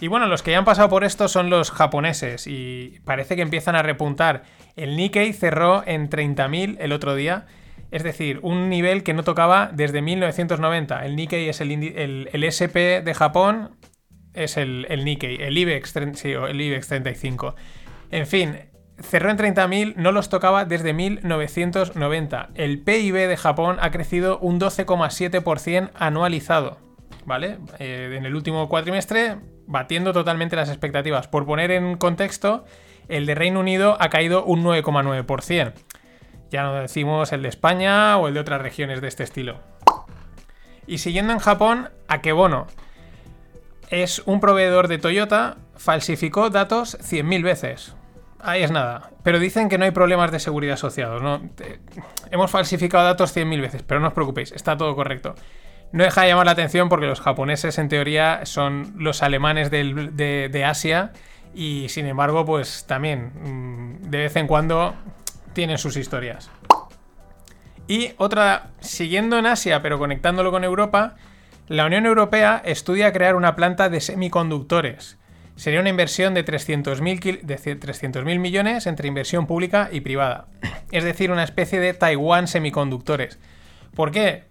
Y 0.00 0.08
bueno, 0.08 0.26
los 0.26 0.42
que 0.42 0.50
ya 0.50 0.58
han 0.58 0.64
pasado 0.64 0.88
por 0.88 1.04
esto 1.04 1.28
son 1.28 1.50
los 1.50 1.70
japoneses 1.70 2.46
y 2.46 3.00
parece 3.04 3.36
que 3.36 3.42
empiezan 3.42 3.76
a 3.76 3.82
repuntar. 3.82 4.42
El 4.76 4.96
Nikkei 4.96 5.32
cerró 5.32 5.82
en 5.86 6.10
30.000 6.10 6.76
el 6.80 6.92
otro 6.92 7.14
día, 7.14 7.46
es 7.92 8.02
decir, 8.02 8.40
un 8.42 8.68
nivel 8.68 9.04
que 9.04 9.14
no 9.14 9.22
tocaba 9.22 9.70
desde 9.72 10.02
1990. 10.02 11.06
El 11.06 11.14
Nikkei 11.14 11.48
es 11.48 11.60
el 11.60 12.28
SP 12.42 13.02
de 13.02 13.14
Japón, 13.14 13.70
es 14.34 14.56
el, 14.56 14.86
Nikkei, 15.04 15.40
el 15.40 15.56
IBEX, 15.56 15.96
el 15.96 16.60
IBEX 16.60 16.88
35. 16.88 17.54
En 18.10 18.26
fin, 18.26 18.58
cerró 19.00 19.30
en 19.30 19.38
30.000, 19.38 19.94
no 19.96 20.12
los 20.12 20.28
tocaba 20.28 20.64
desde 20.64 20.92
1990. 20.92 22.50
El 22.54 22.80
PIB 22.80 23.28
de 23.28 23.36
Japón 23.36 23.78
ha 23.80 23.90
crecido 23.90 24.38
un 24.38 24.60
12,7% 24.60 25.90
anualizado, 25.94 26.78
¿vale? 27.24 27.58
Eh, 27.78 28.14
en 28.16 28.26
el 28.26 28.34
último 28.34 28.68
cuatrimestre, 28.68 29.36
batiendo 29.66 30.12
totalmente 30.12 30.56
las 30.56 30.68
expectativas. 30.68 31.28
Por 31.28 31.46
poner 31.46 31.70
en 31.70 31.96
contexto, 31.96 32.64
el 33.08 33.26
de 33.26 33.34
Reino 33.34 33.60
Unido 33.60 33.96
ha 34.00 34.08
caído 34.10 34.44
un 34.44 34.64
9,9%. 34.64 35.72
Ya 36.50 36.62
no 36.62 36.74
decimos 36.74 37.32
el 37.32 37.42
de 37.42 37.48
España 37.48 38.16
o 38.18 38.28
el 38.28 38.34
de 38.34 38.40
otras 38.40 38.60
regiones 38.60 39.00
de 39.00 39.08
este 39.08 39.24
estilo. 39.24 39.60
Y 40.86 40.98
siguiendo 40.98 41.32
en 41.32 41.38
Japón, 41.38 41.88
Akebono 42.06 42.66
es 44.02 44.22
un 44.26 44.40
proveedor 44.40 44.88
de 44.88 44.98
Toyota, 44.98 45.56
falsificó 45.76 46.50
datos 46.50 46.98
100.000 46.98 47.42
veces. 47.42 47.94
Ahí 48.40 48.62
es 48.62 48.70
nada. 48.70 49.10
Pero 49.22 49.38
dicen 49.38 49.68
que 49.68 49.78
no 49.78 49.84
hay 49.84 49.90
problemas 49.90 50.30
de 50.30 50.38
seguridad 50.38 50.74
asociados. 50.74 51.22
¿no? 51.22 51.40
Hemos 52.30 52.50
falsificado 52.50 53.04
datos 53.04 53.34
100.000 53.34 53.60
veces, 53.60 53.82
pero 53.82 54.00
no 54.00 54.08
os 54.08 54.14
preocupéis, 54.14 54.52
está 54.52 54.76
todo 54.76 54.94
correcto. 54.94 55.34
No 55.92 56.02
deja 56.02 56.22
de 56.22 56.28
llamar 56.28 56.46
la 56.46 56.52
atención 56.52 56.88
porque 56.88 57.06
los 57.06 57.20
japoneses, 57.20 57.78
en 57.78 57.88
teoría, 57.88 58.44
son 58.44 58.94
los 58.98 59.22
alemanes 59.22 59.70
de, 59.70 60.48
de 60.50 60.64
Asia 60.64 61.12
y, 61.54 61.88
sin 61.88 62.06
embargo, 62.06 62.44
pues 62.44 62.84
también 62.86 63.32
mm, 64.00 64.10
de 64.10 64.18
vez 64.18 64.36
en 64.36 64.46
cuando 64.46 64.94
tienen 65.52 65.78
sus 65.78 65.96
historias. 65.96 66.50
Y 67.86 68.12
otra, 68.16 68.70
siguiendo 68.80 69.38
en 69.38 69.46
Asia, 69.46 69.82
pero 69.82 69.98
conectándolo 69.98 70.50
con 70.50 70.64
Europa, 70.64 71.14
la 71.68 71.86
Unión 71.86 72.06
Europea 72.06 72.60
estudia 72.64 73.12
crear 73.12 73.36
una 73.36 73.56
planta 73.56 73.88
de 73.88 74.00
semiconductores. 74.00 75.18
Sería 75.56 75.80
una 75.80 75.88
inversión 75.88 76.34
de 76.34 76.44
300.000 76.44 77.20
kil- 77.20 77.40
de 77.42 77.56
300.000 77.56 78.38
millones 78.38 78.86
entre 78.86 79.06
inversión 79.08 79.46
pública 79.46 79.88
y 79.92 80.00
privada. 80.00 80.46
Es 80.90 81.04
decir, 81.04 81.30
una 81.30 81.44
especie 81.44 81.78
de 81.80 81.94
Taiwán 81.94 82.48
semiconductores. 82.48 83.38
¿Por 83.94 84.10
qué? 84.10 84.44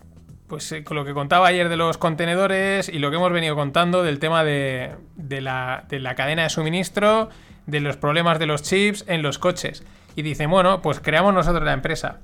Pues 0.48 0.72
eh, 0.72 0.84
con 0.84 0.96
lo 0.96 1.04
que 1.06 1.14
contaba 1.14 1.48
ayer 1.48 1.68
de 1.68 1.76
los 1.78 1.98
contenedores 1.98 2.88
y 2.90 3.00
lo 3.00 3.10
que 3.10 3.18
hemos 3.18 3.34
venido 3.34 3.56
contando 3.56 4.02
del 4.04 4.20
tema 4.20 4.44
de, 4.46 4.92
la, 5.18 5.84
de 5.90 6.00
la 6.00 6.16
cadena 6.16 6.44
de 6.44 6.50
suministro, 6.50 7.30
de 7.66 7.80
los 7.82 7.98
problemas 7.98 8.40
de 8.40 8.46
los 8.46 8.64
chips 8.64 9.04
en 9.08 9.22
los 9.22 9.40
coches. 9.40 9.84
Y 10.16 10.22
dicen, 10.22 10.50
bueno, 10.50 10.82
pues 10.82 11.00
creamos 11.02 11.34
nosotros 11.34 11.64
la 11.66 11.74
empresa. 11.74 12.20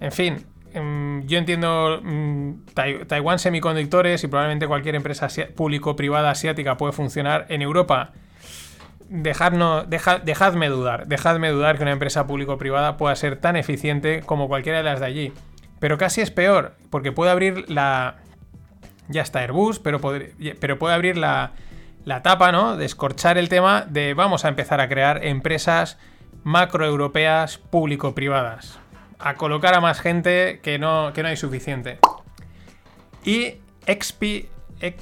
En 0.00 0.12
fin, 0.12 0.46
yo 0.74 1.38
entiendo 1.38 2.00
mm, 2.02 2.50
Tai- 2.74 3.04
Taiwán 3.06 3.38
Semiconductores 3.38 4.24
y 4.24 4.26
probablemente 4.26 4.66
cualquier 4.66 4.94
empresa 4.94 5.28
público-privada 5.54 6.30
asiática 6.30 6.76
puede 6.76 6.92
funcionar 6.92 7.46
en 7.48 7.62
Europa. 7.62 8.12
Dejadme 9.08 10.68
dudar, 10.68 11.06
dejadme 11.06 11.50
dudar 11.50 11.76
que 11.76 11.82
una 11.82 11.92
empresa 11.92 12.26
público-privada 12.26 12.96
pueda 12.96 13.14
ser 13.16 13.36
tan 13.36 13.56
eficiente 13.56 14.22
como 14.24 14.48
cualquiera 14.48 14.78
de 14.78 14.84
las 14.84 15.00
de 15.00 15.06
allí. 15.06 15.32
Pero 15.78 15.98
casi 15.98 16.20
es 16.22 16.30
peor, 16.30 16.74
porque 16.90 17.12
puede 17.12 17.30
abrir 17.30 17.70
la... 17.70 18.16
Ya 19.08 19.20
está 19.20 19.40
Airbus, 19.40 19.80
pero, 19.80 20.00
puede 20.00 20.94
abrir 20.94 21.18
la, 21.18 21.52
tapa, 22.22 22.52
¿no? 22.52 22.76
De 22.78 22.86
escorchar 22.86 23.36
el 23.36 23.50
tema 23.50 23.82
de 23.82 24.14
vamos 24.14 24.46
a 24.46 24.48
empezar 24.48 24.80
a 24.80 24.88
crear 24.88 25.24
empresas 25.24 25.98
macroeuropeas 26.42 27.58
público-privadas. 27.58 28.78
A 29.26 29.34
colocar 29.36 29.74
a 29.74 29.80
más 29.80 30.00
gente 30.00 30.60
que 30.62 30.78
no, 30.78 31.12
que 31.14 31.22
no 31.22 31.28
hay 31.30 31.36
suficiente. 31.36 31.98
Y 33.24 33.54
XP, 33.86 34.48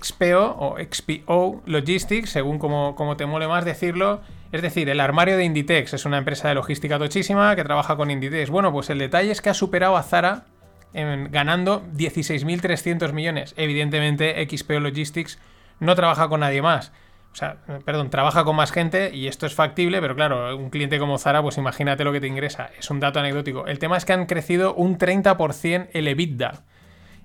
XPO 0.00 0.57
o 0.59 0.76
XPO 0.79 1.62
Logistics, 1.67 2.31
según 2.31 2.59
como, 2.59 3.17
te 3.17 3.26
mole 3.26 3.49
más 3.49 3.64
decirlo, 3.64 4.21
es 4.52 4.62
decir, 4.62 4.88
el 4.88 5.00
armario 5.00 5.37
de 5.37 5.45
Inditex 5.45 5.95
es 5.95 6.05
una 6.05 6.19
empresa 6.19 6.49
de 6.49 6.55
logística 6.55 6.99
tochísima 6.99 7.57
que 7.57 7.64
trabaja 7.64 7.97
con 7.97 8.11
Inditex. 8.11 8.50
Bueno, 8.50 8.71
pues 8.71 8.91
el 8.91 8.99
detalle 8.99 9.33
es 9.33 9.41
que 9.41 9.50
ha 9.50 9.55
superado 9.55 9.97
a 9.97 10.02
Zara 10.05 10.45
en- 10.93 11.31
ganando 11.33 11.83
16.300 11.97 13.12
millones. 13.12 13.55
Evidentemente, 13.57 14.47
XPO 14.49 14.79
Logistics 14.79 15.38
no 15.81 15.97
trabaja 15.97 16.29
con 16.29 16.41
nadie 16.41 16.62
más. 16.62 16.93
O 17.33 17.35
sea, 17.35 17.57
perdón, 17.87 18.11
trabaja 18.11 18.45
con 18.45 18.57
más 18.57 18.73
gente 18.73 19.11
y 19.15 19.27
esto 19.27 19.47
es 19.47 19.55
factible, 19.55 20.01
pero 20.03 20.15
claro, 20.15 20.55
un 20.57 20.69
cliente 20.69 20.99
como 20.99 21.17
Zara, 21.17 21.41
pues 21.41 21.57
imagínate 21.57 22.05
lo 22.05 22.12
que 22.12 22.21
te 22.21 22.27
ingresa. 22.27 22.71
Es 22.79 22.91
un 22.91 23.01
dato 23.01 23.21
anecdótico. 23.21 23.67
El 23.67 23.79
tema 23.79 23.97
es 23.97 24.05
que 24.05 24.12
han 24.12 24.27
crecido 24.27 24.75
un 24.75 24.99
30% 24.99 25.89
el 25.95 26.09
EBITDA 26.09 26.65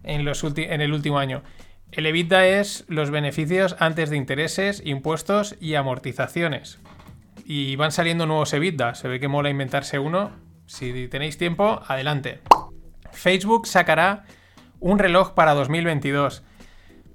en, 0.03 0.23
los 0.23 0.43
en 0.43 0.81
el 0.81 0.93
último 0.93 1.19
año. 1.19 1.43
El 1.91 2.05
EBITDA 2.05 2.47
es 2.47 2.85
los 2.87 3.11
beneficios 3.11 3.75
antes 3.79 4.09
de 4.09 4.15
intereses, 4.15 4.81
impuestos 4.85 5.55
y 5.59 5.75
amortizaciones. 5.75 6.79
Y 7.45 7.75
van 7.75 7.91
saliendo 7.91 8.25
nuevos 8.25 8.53
EBITDA. 8.53 8.95
Se 8.95 9.09
ve 9.09 9.19
que 9.19 9.27
mola 9.27 9.49
inventarse 9.49 9.99
uno. 9.99 10.31
Si 10.67 11.07
tenéis 11.09 11.37
tiempo, 11.37 11.81
adelante. 11.85 12.39
Facebook 13.11 13.67
sacará 13.67 14.25
un 14.79 14.99
reloj 14.99 15.33
para 15.33 15.53
2022. 15.53 16.43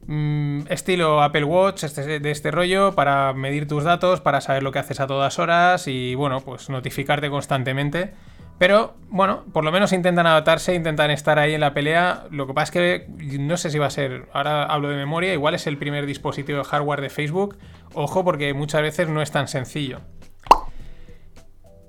Mm, 0.06 0.62
estilo 0.68 1.22
Apple 1.22 1.44
Watch, 1.44 1.84
este- 1.84 2.18
de 2.18 2.30
este 2.30 2.50
rollo, 2.50 2.92
para 2.94 3.32
medir 3.32 3.68
tus 3.68 3.84
datos, 3.84 4.20
para 4.20 4.40
saber 4.40 4.62
lo 4.62 4.72
que 4.72 4.80
haces 4.80 4.98
a 5.00 5.06
todas 5.06 5.38
horas 5.38 5.86
y, 5.86 6.14
bueno, 6.14 6.40
pues 6.40 6.68
notificarte 6.70 7.30
constantemente. 7.30 8.12
Pero, 8.58 8.94
bueno, 9.08 9.44
por 9.52 9.64
lo 9.64 9.72
menos 9.72 9.92
intentan 9.92 10.26
adaptarse, 10.26 10.74
intentan 10.74 11.10
estar 11.10 11.38
ahí 11.38 11.54
en 11.54 11.60
la 11.60 11.74
pelea. 11.74 12.24
Lo 12.30 12.46
que 12.46 12.54
pasa 12.54 12.64
es 12.64 12.70
que 12.70 13.06
no 13.38 13.56
sé 13.56 13.70
si 13.70 13.78
va 13.78 13.86
a 13.86 13.90
ser, 13.90 14.28
ahora 14.32 14.64
hablo 14.64 14.88
de 14.88 14.96
memoria, 14.96 15.32
igual 15.32 15.54
es 15.54 15.66
el 15.66 15.78
primer 15.78 16.06
dispositivo 16.06 16.58
de 16.58 16.64
hardware 16.64 17.00
de 17.00 17.10
Facebook. 17.10 17.56
Ojo, 17.94 18.24
porque 18.24 18.54
muchas 18.54 18.82
veces 18.82 19.08
no 19.08 19.20
es 19.22 19.30
tan 19.32 19.48
sencillo. 19.48 20.00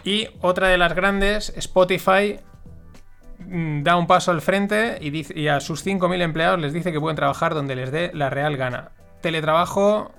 Y 0.03 0.27
otra 0.41 0.67
de 0.67 0.77
las 0.77 0.93
grandes, 0.95 1.53
Spotify, 1.57 2.39
da 3.53 3.97
un 3.97 4.07
paso 4.07 4.31
al 4.31 4.41
frente 4.41 4.97
y 4.99 5.47
a 5.47 5.59
sus 5.59 5.85
5.000 5.85 6.21
empleados 6.23 6.59
les 6.59 6.73
dice 6.73 6.91
que 6.91 6.99
pueden 6.99 7.15
trabajar 7.15 7.53
donde 7.53 7.75
les 7.75 7.91
dé 7.91 8.09
la 8.13 8.31
real 8.31 8.57
gana. 8.57 8.89
Teletrabajo, 9.21 10.11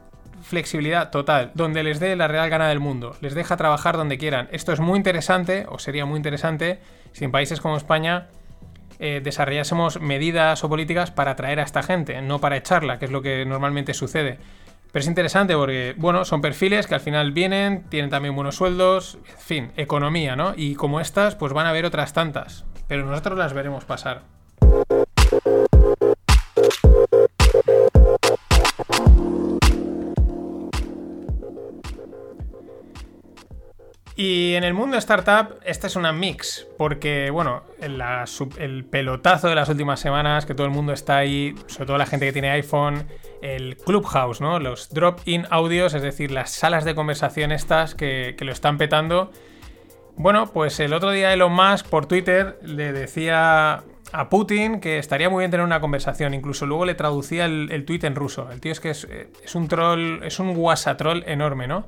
flexibilidad 0.42 1.10
total, 1.10 1.50
donde 1.54 1.82
les 1.82 1.98
dé 1.98 2.14
la 2.14 2.28
real 2.28 2.48
gana 2.48 2.68
del 2.68 2.78
mundo. 2.78 3.16
Les 3.20 3.34
deja 3.34 3.56
trabajar 3.56 3.96
donde 3.96 4.18
quieran. 4.18 4.48
Esto 4.52 4.72
es 4.72 4.78
muy 4.78 4.96
interesante, 4.96 5.66
o 5.68 5.80
sería 5.80 6.06
muy 6.06 6.16
interesante, 6.16 6.78
si 7.10 7.24
en 7.24 7.32
países 7.32 7.60
como 7.60 7.76
España 7.76 8.28
eh, 9.00 9.20
desarrollásemos 9.22 10.00
medidas 10.00 10.62
o 10.62 10.68
políticas 10.68 11.10
para 11.10 11.32
atraer 11.32 11.58
a 11.58 11.64
esta 11.64 11.82
gente, 11.82 12.22
no 12.22 12.40
para 12.40 12.56
echarla, 12.56 13.00
que 13.00 13.06
es 13.06 13.10
lo 13.10 13.20
que 13.20 13.44
normalmente 13.44 13.94
sucede. 13.94 14.38
Pero 14.92 15.00
es 15.02 15.08
interesante 15.08 15.56
porque, 15.56 15.94
bueno, 15.96 16.24
son 16.24 16.40
perfiles 16.40 16.86
que 16.86 16.94
al 16.94 17.00
final 17.00 17.32
vienen, 17.32 17.82
tienen 17.88 18.10
también 18.10 18.36
buenos 18.36 18.54
sueldos, 18.54 19.18
en 19.28 19.38
fin, 19.38 19.72
economía, 19.76 20.36
¿no? 20.36 20.54
Y 20.56 20.76
como 20.76 21.00
estas, 21.00 21.34
pues 21.34 21.52
van 21.52 21.66
a 21.66 21.70
haber 21.70 21.84
otras 21.84 22.12
tantas. 22.12 22.64
Pero 22.86 23.04
nosotros 23.06 23.38
las 23.38 23.52
veremos 23.52 23.84
pasar. 23.84 24.22
Y 34.16 34.54
en 34.54 34.62
el 34.62 34.74
mundo 34.74 34.96
startup, 34.96 35.58
esta 35.64 35.88
es 35.88 35.96
una 35.96 36.12
mix, 36.12 36.68
porque, 36.78 37.30
bueno, 37.30 37.64
el 37.80 38.84
pelotazo 38.84 39.48
de 39.48 39.56
las 39.56 39.68
últimas 39.68 39.98
semanas, 39.98 40.46
que 40.46 40.54
todo 40.54 40.68
el 40.68 40.72
mundo 40.72 40.92
está 40.92 41.16
ahí, 41.16 41.56
sobre 41.66 41.86
todo 41.86 41.98
la 41.98 42.06
gente 42.06 42.26
que 42.26 42.32
tiene 42.32 42.50
iPhone, 42.50 43.08
el 43.42 43.76
Clubhouse, 43.76 44.40
¿no? 44.40 44.60
Los 44.60 44.90
drop-in 44.90 45.46
audios, 45.50 45.94
es 45.94 46.02
decir, 46.02 46.30
las 46.30 46.50
salas 46.50 46.84
de 46.84 46.94
conversación 46.94 47.50
estas 47.50 47.96
que 47.96 48.36
lo 48.38 48.52
están 48.52 48.78
petando. 48.78 49.32
Bueno, 50.16 50.46
pues 50.52 50.78
el 50.80 50.94
otro 50.94 51.10
día 51.10 51.32
Elon 51.32 51.52
Musk 51.52 51.88
por 51.88 52.06
Twitter 52.06 52.58
le 52.62 52.92
decía 52.92 53.82
a 54.12 54.28
Putin 54.28 54.80
que 54.80 54.98
estaría 54.98 55.28
muy 55.28 55.40
bien 55.40 55.50
tener 55.50 55.66
una 55.66 55.80
conversación. 55.80 56.34
Incluso 56.34 56.66
luego 56.66 56.84
le 56.84 56.94
traducía 56.94 57.46
el, 57.46 57.68
el 57.72 57.84
tweet 57.84 58.00
en 58.04 58.14
ruso. 58.14 58.50
El 58.50 58.60
tío 58.60 58.70
es 58.70 58.80
que 58.80 58.90
es, 58.90 59.54
un 59.54 59.66
troll, 59.66 60.22
es 60.22 60.38
un 60.38 60.54
guasatroll 60.54 61.24
enorme, 61.26 61.66
¿no? 61.66 61.86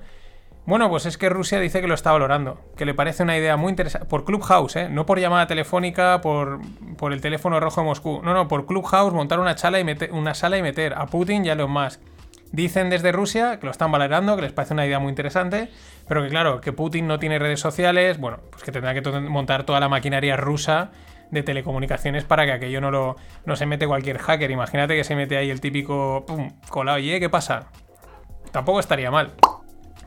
Bueno, 0.66 0.88
pues 0.88 1.06
es 1.06 1.16
que 1.16 1.28
Rusia 1.28 1.60
dice 1.60 1.80
que 1.80 1.86
lo 1.86 1.94
está 1.94 2.10
valorando, 2.10 2.60
que 2.76 2.84
le 2.84 2.92
parece 2.92 3.22
una 3.22 3.38
idea 3.38 3.56
muy 3.56 3.70
interesante. 3.70 4.08
Por 4.08 4.24
Clubhouse, 4.24 4.74
¿eh? 4.74 4.88
No 4.88 5.06
por 5.06 5.20
llamada 5.20 5.46
telefónica, 5.46 6.20
por, 6.20 6.58
por 6.98 7.12
el 7.12 7.20
teléfono 7.20 7.60
rojo 7.60 7.82
de 7.82 7.86
Moscú. 7.86 8.20
No, 8.24 8.34
no, 8.34 8.48
por 8.48 8.66
Clubhouse 8.66 9.14
montar 9.14 9.38
una, 9.38 9.56
sala 9.56 9.78
y 9.78 9.84
meter, 9.84 10.10
una 10.12 10.34
sala 10.34 10.58
y 10.58 10.62
meter 10.62 10.94
a 10.94 11.06
Putin 11.06 11.44
y 11.44 11.50
a 11.50 11.52
Elon 11.52 11.70
Musk. 11.70 12.00
Dicen 12.52 12.90
desde 12.90 13.12
Rusia 13.12 13.58
que 13.58 13.66
lo 13.66 13.72
están 13.72 13.90
valorando, 13.90 14.36
que 14.36 14.42
les 14.42 14.52
parece 14.52 14.74
una 14.74 14.86
idea 14.86 14.98
muy 14.98 15.10
interesante, 15.10 15.68
pero 16.08 16.22
que 16.22 16.28
claro, 16.28 16.60
que 16.60 16.72
Putin 16.72 17.06
no 17.06 17.18
tiene 17.18 17.38
redes 17.38 17.60
sociales, 17.60 18.18
bueno, 18.18 18.38
pues 18.50 18.62
que 18.62 18.72
tendrá 18.72 18.94
que 18.94 19.02
montar 19.20 19.64
toda 19.64 19.80
la 19.80 19.88
maquinaria 19.88 20.36
rusa 20.36 20.90
de 21.30 21.42
telecomunicaciones 21.42 22.24
para 22.24 22.46
que 22.46 22.52
aquello 22.52 22.80
no 22.80 22.90
lo 22.90 23.16
no 23.44 23.56
se 23.56 23.66
mete 23.66 23.86
cualquier 23.86 24.18
hacker. 24.18 24.50
Imagínate 24.50 24.96
que 24.96 25.04
se 25.04 25.16
mete 25.16 25.36
ahí 25.36 25.50
el 25.50 25.60
típico 25.60 26.24
pum, 26.26 26.52
colado, 26.68 26.98
oye, 26.98 27.18
¿qué 27.18 27.28
pasa? 27.28 27.66
Tampoco 28.52 28.80
estaría 28.80 29.10
mal. 29.10 29.32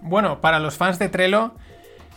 Bueno, 0.01 0.39
para 0.39 0.59
los 0.59 0.77
fans 0.77 0.97
de 0.97 1.09
Trello, 1.09 1.55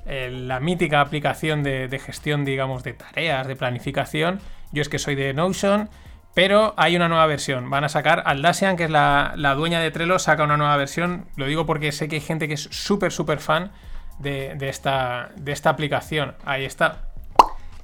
eh, 0.07 0.31
la 0.31 0.61
mítica 0.61 1.01
aplicación 1.01 1.65
de 1.65 1.99
gestión, 1.99 2.45
digamos, 2.45 2.85
de 2.85 2.93
tareas, 2.93 3.49
de 3.49 3.57
planificación, 3.57 4.41
yo 4.71 4.83
es 4.83 4.89
que 4.89 4.99
soy 4.99 5.17
de 5.17 5.35
Notion, 5.35 5.91
pero 6.35 6.75
hay 6.77 6.97
una 6.97 7.09
nueva 7.09 7.27
versión. 7.27 7.69
Van 7.69 7.85
a 7.85 7.89
sacar, 7.89 8.23
Aldasian, 8.27 8.77
que 8.77 8.85
es 8.85 8.91
la, 8.91 9.35
la 9.37 9.55
dueña 9.55 9.81
de 9.81 9.91
Trello, 9.91 10.19
saca 10.19 10.45
una 10.45 10.57
nueva 10.57 10.77
versión. 10.77 11.27
Lo 11.37 11.47
digo 11.47 11.67
porque 11.67 11.93
sé 11.93 12.09
que 12.09 12.17
hay 12.17 12.23
gente 12.23 12.49
que 12.49 12.55
es 12.55 12.69
súper, 12.71 13.13
súper 13.13 13.39
fan 13.39 13.73
de, 14.19 14.57
esta, 14.69 15.31
de 15.37 15.53
esta 15.53 15.71
aplicación. 15.71 16.35
Ahí 16.45 16.65
está. 16.65 17.09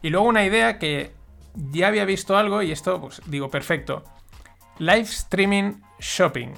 Y 0.02 0.10
luego 0.10 0.26
una 0.26 0.44
idea 0.44 0.78
que 0.78 1.12
ya 1.54 1.88
había 1.88 2.04
visto 2.04 2.36
algo 2.36 2.62
y 2.62 2.72
esto, 2.72 3.00
pues 3.00 3.20
digo, 3.26 3.50
perfecto. 3.50 4.04
Live 4.78 5.02
streaming 5.02 5.80
shopping 5.98 6.54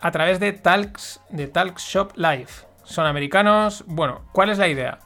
a 0.00 0.10
través 0.10 0.38
de 0.40 0.52
Talks, 0.52 1.20
de 1.30 1.48
Talks 1.48 1.82
Shop 1.82 2.12
Live. 2.16 2.50
Son 2.84 3.06
americanos. 3.06 3.84
Bueno, 3.86 4.22
¿cuál 4.32 4.50
es 4.50 4.58
la 4.58 4.68
idea? 4.68 4.98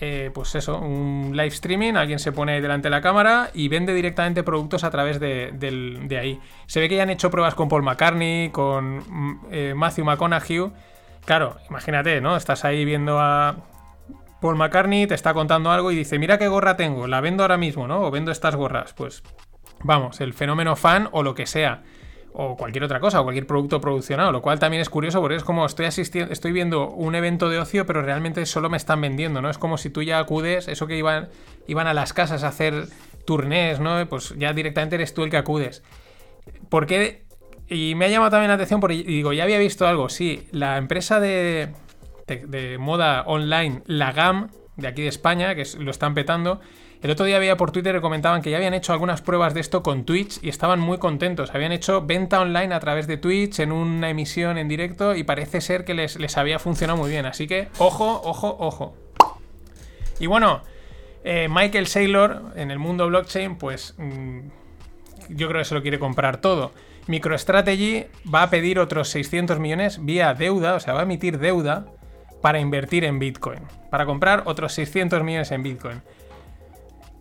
Eh, 0.00 0.30
pues 0.32 0.54
eso, 0.54 0.78
un 0.78 1.32
live 1.32 1.48
streaming, 1.48 1.94
alguien 1.94 2.20
se 2.20 2.30
pone 2.30 2.60
delante 2.60 2.86
de 2.86 2.90
la 2.90 3.00
cámara 3.00 3.50
y 3.52 3.68
vende 3.68 3.92
directamente 3.94 4.44
productos 4.44 4.84
a 4.84 4.90
través 4.90 5.18
de, 5.18 5.50
de 5.52 6.18
ahí. 6.18 6.40
Se 6.66 6.80
ve 6.80 6.88
que 6.88 6.96
ya 6.96 7.02
han 7.02 7.10
hecho 7.10 7.30
pruebas 7.30 7.54
con 7.54 7.68
Paul 7.68 7.82
McCartney, 7.82 8.50
con 8.50 8.98
mm, 8.98 9.46
eh, 9.50 9.74
Matthew 9.76 10.04
McConaughey. 10.04 10.70
Claro, 11.24 11.56
imagínate, 11.68 12.20
¿no? 12.20 12.36
Estás 12.36 12.64
ahí 12.64 12.84
viendo 12.84 13.18
a 13.18 13.56
Paul 14.40 14.56
McCartney, 14.56 15.06
te 15.06 15.14
está 15.14 15.34
contando 15.34 15.70
algo 15.72 15.90
y 15.90 15.96
dice, 15.96 16.18
mira 16.18 16.38
qué 16.38 16.46
gorra 16.46 16.76
tengo, 16.76 17.06
la 17.08 17.20
vendo 17.20 17.42
ahora 17.42 17.56
mismo, 17.56 17.88
¿no? 17.88 18.02
O 18.02 18.10
vendo 18.10 18.30
estas 18.30 18.54
gorras. 18.54 18.92
Pues 18.94 19.24
vamos, 19.82 20.20
el 20.20 20.32
fenómeno 20.32 20.76
fan 20.76 21.08
o 21.10 21.24
lo 21.24 21.34
que 21.34 21.46
sea. 21.46 21.82
O 22.32 22.56
cualquier 22.56 22.84
otra 22.84 23.00
cosa, 23.00 23.20
o 23.20 23.24
cualquier 23.24 23.46
producto 23.46 23.80
produccionado, 23.80 24.30
lo 24.32 24.42
cual 24.42 24.58
también 24.60 24.80
es 24.80 24.88
curioso 24.90 25.20
porque 25.20 25.36
es 25.36 25.44
como 25.44 25.66
estoy 25.66 25.86
asistiendo, 25.86 26.32
estoy 26.32 26.52
viendo 26.52 26.88
un 26.90 27.14
evento 27.14 27.48
de 27.48 27.58
ocio, 27.58 27.84
pero 27.86 28.02
realmente 28.02 28.44
solo 28.46 28.70
me 28.70 28.76
están 28.76 29.00
vendiendo, 29.00 29.42
¿no? 29.42 29.50
Es 29.50 29.58
como 29.58 29.76
si 29.78 29.90
tú 29.90 30.02
ya 30.02 30.18
acudes, 30.18 30.68
eso 30.68 30.86
que 30.86 30.96
iban, 30.96 31.28
iban 31.66 31.86
a 31.86 31.94
las 31.94 32.12
casas 32.12 32.44
a 32.44 32.48
hacer 32.48 32.86
turnés, 33.24 33.80
¿no? 33.80 34.06
Pues 34.08 34.34
ya 34.38 34.52
directamente 34.52 34.94
eres 34.96 35.14
tú 35.14 35.24
el 35.24 35.30
que 35.30 35.36
acudes. 35.38 35.82
¿Por 36.68 36.86
qué? 36.86 37.22
Y 37.66 37.94
me 37.96 38.04
ha 38.04 38.08
llamado 38.08 38.30
también 38.30 38.48
la 38.48 38.54
atención 38.54 38.80
porque 38.80 38.94
digo, 39.02 39.32
ya 39.32 39.42
había 39.44 39.58
visto 39.58 39.86
algo, 39.86 40.08
sí, 40.08 40.46
la 40.52 40.76
empresa 40.78 41.20
de, 41.20 41.68
de, 42.26 42.46
de 42.46 42.78
moda 42.78 43.24
online, 43.26 43.82
la 43.86 44.12
GAM, 44.12 44.48
de 44.76 44.88
aquí 44.88 45.02
de 45.02 45.08
España, 45.08 45.54
que 45.54 45.62
es- 45.62 45.74
lo 45.74 45.90
están 45.90 46.14
petando, 46.14 46.60
el 47.00 47.10
otro 47.10 47.26
día 47.26 47.36
había 47.36 47.56
por 47.56 47.70
Twitter 47.70 47.94
que 47.94 48.00
comentaban 48.00 48.42
que 48.42 48.50
ya 48.50 48.56
habían 48.56 48.74
hecho 48.74 48.92
algunas 48.92 49.22
pruebas 49.22 49.54
de 49.54 49.60
esto 49.60 49.82
con 49.82 50.04
Twitch 50.04 50.40
y 50.42 50.48
estaban 50.48 50.80
muy 50.80 50.98
contentos. 50.98 51.54
Habían 51.54 51.72
hecho 51.72 52.04
venta 52.04 52.40
online 52.40 52.74
a 52.74 52.80
través 52.80 53.06
de 53.06 53.16
Twitch 53.16 53.60
en 53.60 53.70
una 53.70 54.10
emisión 54.10 54.58
en 54.58 54.66
directo 54.66 55.14
y 55.14 55.22
parece 55.22 55.60
ser 55.60 55.84
que 55.84 55.94
les, 55.94 56.18
les 56.18 56.36
había 56.36 56.58
funcionado 56.58 56.98
muy 56.98 57.10
bien. 57.10 57.24
Así 57.26 57.46
que, 57.46 57.68
ojo, 57.78 58.20
ojo, 58.24 58.56
ojo. 58.58 58.96
Y 60.18 60.26
bueno, 60.26 60.62
eh, 61.24 61.48
Michael 61.48 61.86
Saylor 61.86 62.52
en 62.56 62.70
el 62.70 62.78
mundo 62.78 63.06
blockchain, 63.06 63.56
pues 63.56 63.94
mm, 63.98 64.38
yo 65.28 65.48
creo 65.48 65.60
que 65.60 65.64
se 65.64 65.74
lo 65.74 65.82
quiere 65.82 65.98
comprar 65.98 66.40
todo. 66.40 66.72
MicroStrategy 67.06 68.06
va 68.32 68.42
a 68.42 68.50
pedir 68.50 68.78
otros 68.78 69.08
600 69.08 69.58
millones 69.58 70.04
vía 70.04 70.34
deuda, 70.34 70.74
o 70.74 70.80
sea, 70.80 70.94
va 70.94 71.00
a 71.00 71.02
emitir 71.04 71.38
deuda 71.38 71.86
para 72.42 72.60
invertir 72.60 73.04
en 73.04 73.18
Bitcoin, 73.18 73.60
para 73.90 74.04
comprar 74.04 74.42
otros 74.46 74.72
600 74.74 75.22
millones 75.22 75.50
en 75.50 75.62
Bitcoin. 75.62 76.02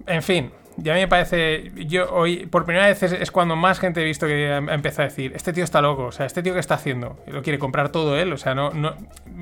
En 0.08 0.24
fin, 0.24 0.52
ya 0.78 0.94
me 0.94 1.08
parece, 1.08 1.72
yo 1.76 2.12
hoy 2.14 2.46
por 2.46 2.66
primera 2.66 2.88
vez 2.88 3.04
es, 3.04 3.32
cuando 3.32 3.56
más 3.56 3.80
gente 3.80 4.02
he 4.02 4.06
visto 4.06 4.26
que 4.28 4.52
ha 4.52 4.58
ha 4.58 4.74
empezado 4.74 5.04
a 5.04 5.10
decir, 5.10 5.34
este 5.36 5.54
tío 5.54 5.64
está 5.64 5.82
loco, 5.82 6.06
o 6.06 6.12
sea, 6.12 6.26
este 6.26 6.42
tío 6.44 6.54
que 6.54 6.60
está 6.60 6.76
haciendo, 6.76 7.20
lo 7.28 7.42
quiere 7.44 7.60
comprar 7.60 7.90
todo 7.90 8.18
él, 8.18 8.32
o 8.34 8.38
sea, 8.38 8.56
no, 8.56 8.70
no, 8.72 8.96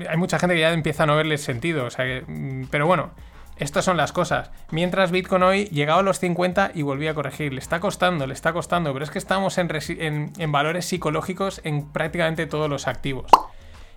hay 0.08 0.16
mucha 0.16 0.38
gente 0.38 0.54
que 0.54 0.60
ya 0.62 0.72
empieza 0.72 1.04
a 1.04 1.06
no 1.06 1.16
verle 1.16 1.38
sentido, 1.38 1.84
o 1.86 1.90
sea, 1.90 2.04
que, 2.04 2.24
mm, 2.26 2.64
pero 2.70 2.86
bueno, 2.86 3.10
estas 3.58 3.84
son 3.86 3.96
las 3.96 4.12
cosas. 4.12 4.50
Mientras 4.70 5.10
Bitcoin 5.10 5.42
hoy 5.42 5.64
llegaba 5.66 6.00
a 6.00 6.02
los 6.02 6.18
50 6.18 6.72
y 6.74 6.82
volvía 6.82 7.12
a 7.12 7.14
corregir. 7.14 7.54
Le 7.54 7.58
está 7.58 7.80
costando, 7.80 8.26
le 8.26 8.34
está 8.34 8.52
costando, 8.52 8.92
pero 8.92 9.02
es 9.02 9.10
que 9.10 9.18
estamos 9.18 9.56
en, 9.56 9.70
en- 9.98 10.32
en 10.36 10.52
valores 10.52 10.84
psicológicos 10.84 11.62
en 11.64 11.90
prácticamente 11.90 12.44
todos 12.46 12.68
los 12.68 12.86
activos. 12.86 13.30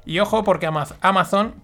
Y 0.06 0.20
ojo, 0.20 0.46
porque 0.46 0.66
Amaz- 0.66 0.96
Amazon 1.02 1.56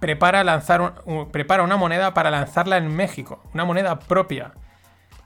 prepara, 0.00 0.44
lanzar 0.44 1.02
prepara 1.32 1.62
una 1.62 1.76
moneda 1.76 2.14
para 2.14 2.30
lanzarla 2.30 2.76
en 2.76 2.94
México, 2.94 3.42
una 3.54 3.64
moneda 3.64 3.98
propia. 3.98 4.52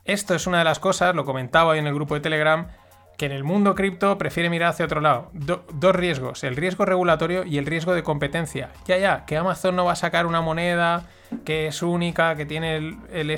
Esto 0.05 0.35
es 0.35 0.47
una 0.47 0.59
de 0.59 0.65
las 0.65 0.79
cosas, 0.79 1.15
lo 1.15 1.25
comentaba 1.25 1.71
hoy 1.71 1.79
en 1.79 1.87
el 1.87 1.95
grupo 1.95 2.15
de 2.15 2.21
Telegram, 2.21 2.69
que 3.19 3.27
en 3.27 3.33
el 3.33 3.45
mundo 3.45 3.75
cripto 3.75 4.17
prefiere 4.17 4.49
mirar 4.49 4.71
hacia 4.71 4.87
otro 4.87 5.03
lado. 5.03 5.29
Do- 5.35 5.67
dos 5.75 5.95
riesgos, 5.95 6.43
el 6.43 6.57
riesgo 6.57 6.87
regulatorio 6.87 7.45
y 7.45 7.59
el 7.59 7.67
riesgo 7.67 7.93
de 7.93 8.03
competencia. 8.03 8.71
Ya, 8.87 8.97
ya, 8.97 9.27
que 9.27 9.37
Amazon 9.37 9.77
no 9.77 9.85
va 9.85 9.93
a 9.93 9.97
sacar 9.97 10.25
una 10.25 10.41
moneda 10.41 11.05
que 11.45 11.67
es 11.67 11.83
única, 11.83 12.35
que 12.35 12.47
tiene 12.47 12.77
el- 12.77 12.97
el- 13.13 13.31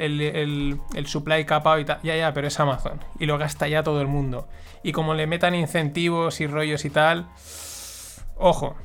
el- 0.00 0.80
el 0.94 1.06
supply 1.06 1.44
capado 1.44 1.78
y 1.78 1.84
tal. 1.84 1.98
Ya, 2.02 2.16
ya, 2.16 2.32
pero 2.32 2.46
es 2.48 2.58
Amazon. 2.58 3.00
Y 3.18 3.26
lo 3.26 3.36
gasta 3.36 3.68
ya 3.68 3.82
todo 3.82 4.00
el 4.00 4.08
mundo. 4.08 4.48
Y 4.82 4.92
como 4.92 5.12
le 5.12 5.26
metan 5.26 5.54
incentivos 5.54 6.40
y 6.40 6.46
rollos 6.46 6.84
y 6.86 6.90
tal, 6.90 7.26
ojo. 8.36 8.76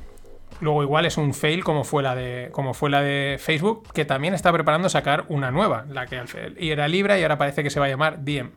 Luego 0.60 0.82
igual 0.82 1.06
es 1.06 1.16
un 1.16 1.34
fail 1.34 1.62
como 1.62 1.84
fue 1.84 2.02
la 2.02 2.14
de 2.14 2.48
como 2.52 2.74
fue 2.74 2.90
la 2.90 3.00
de 3.00 3.36
Facebook, 3.38 3.92
que 3.92 4.04
también 4.04 4.34
está 4.34 4.52
preparando 4.52 4.88
sacar 4.88 5.24
una 5.28 5.50
nueva, 5.50 5.84
la 5.88 6.06
que 6.06 6.20
y 6.58 6.70
era 6.70 6.88
Libra 6.88 7.18
y 7.18 7.22
ahora 7.22 7.38
parece 7.38 7.62
que 7.62 7.70
se 7.70 7.78
va 7.80 7.86
a 7.86 7.88
llamar 7.90 8.24
Diem. 8.24 8.50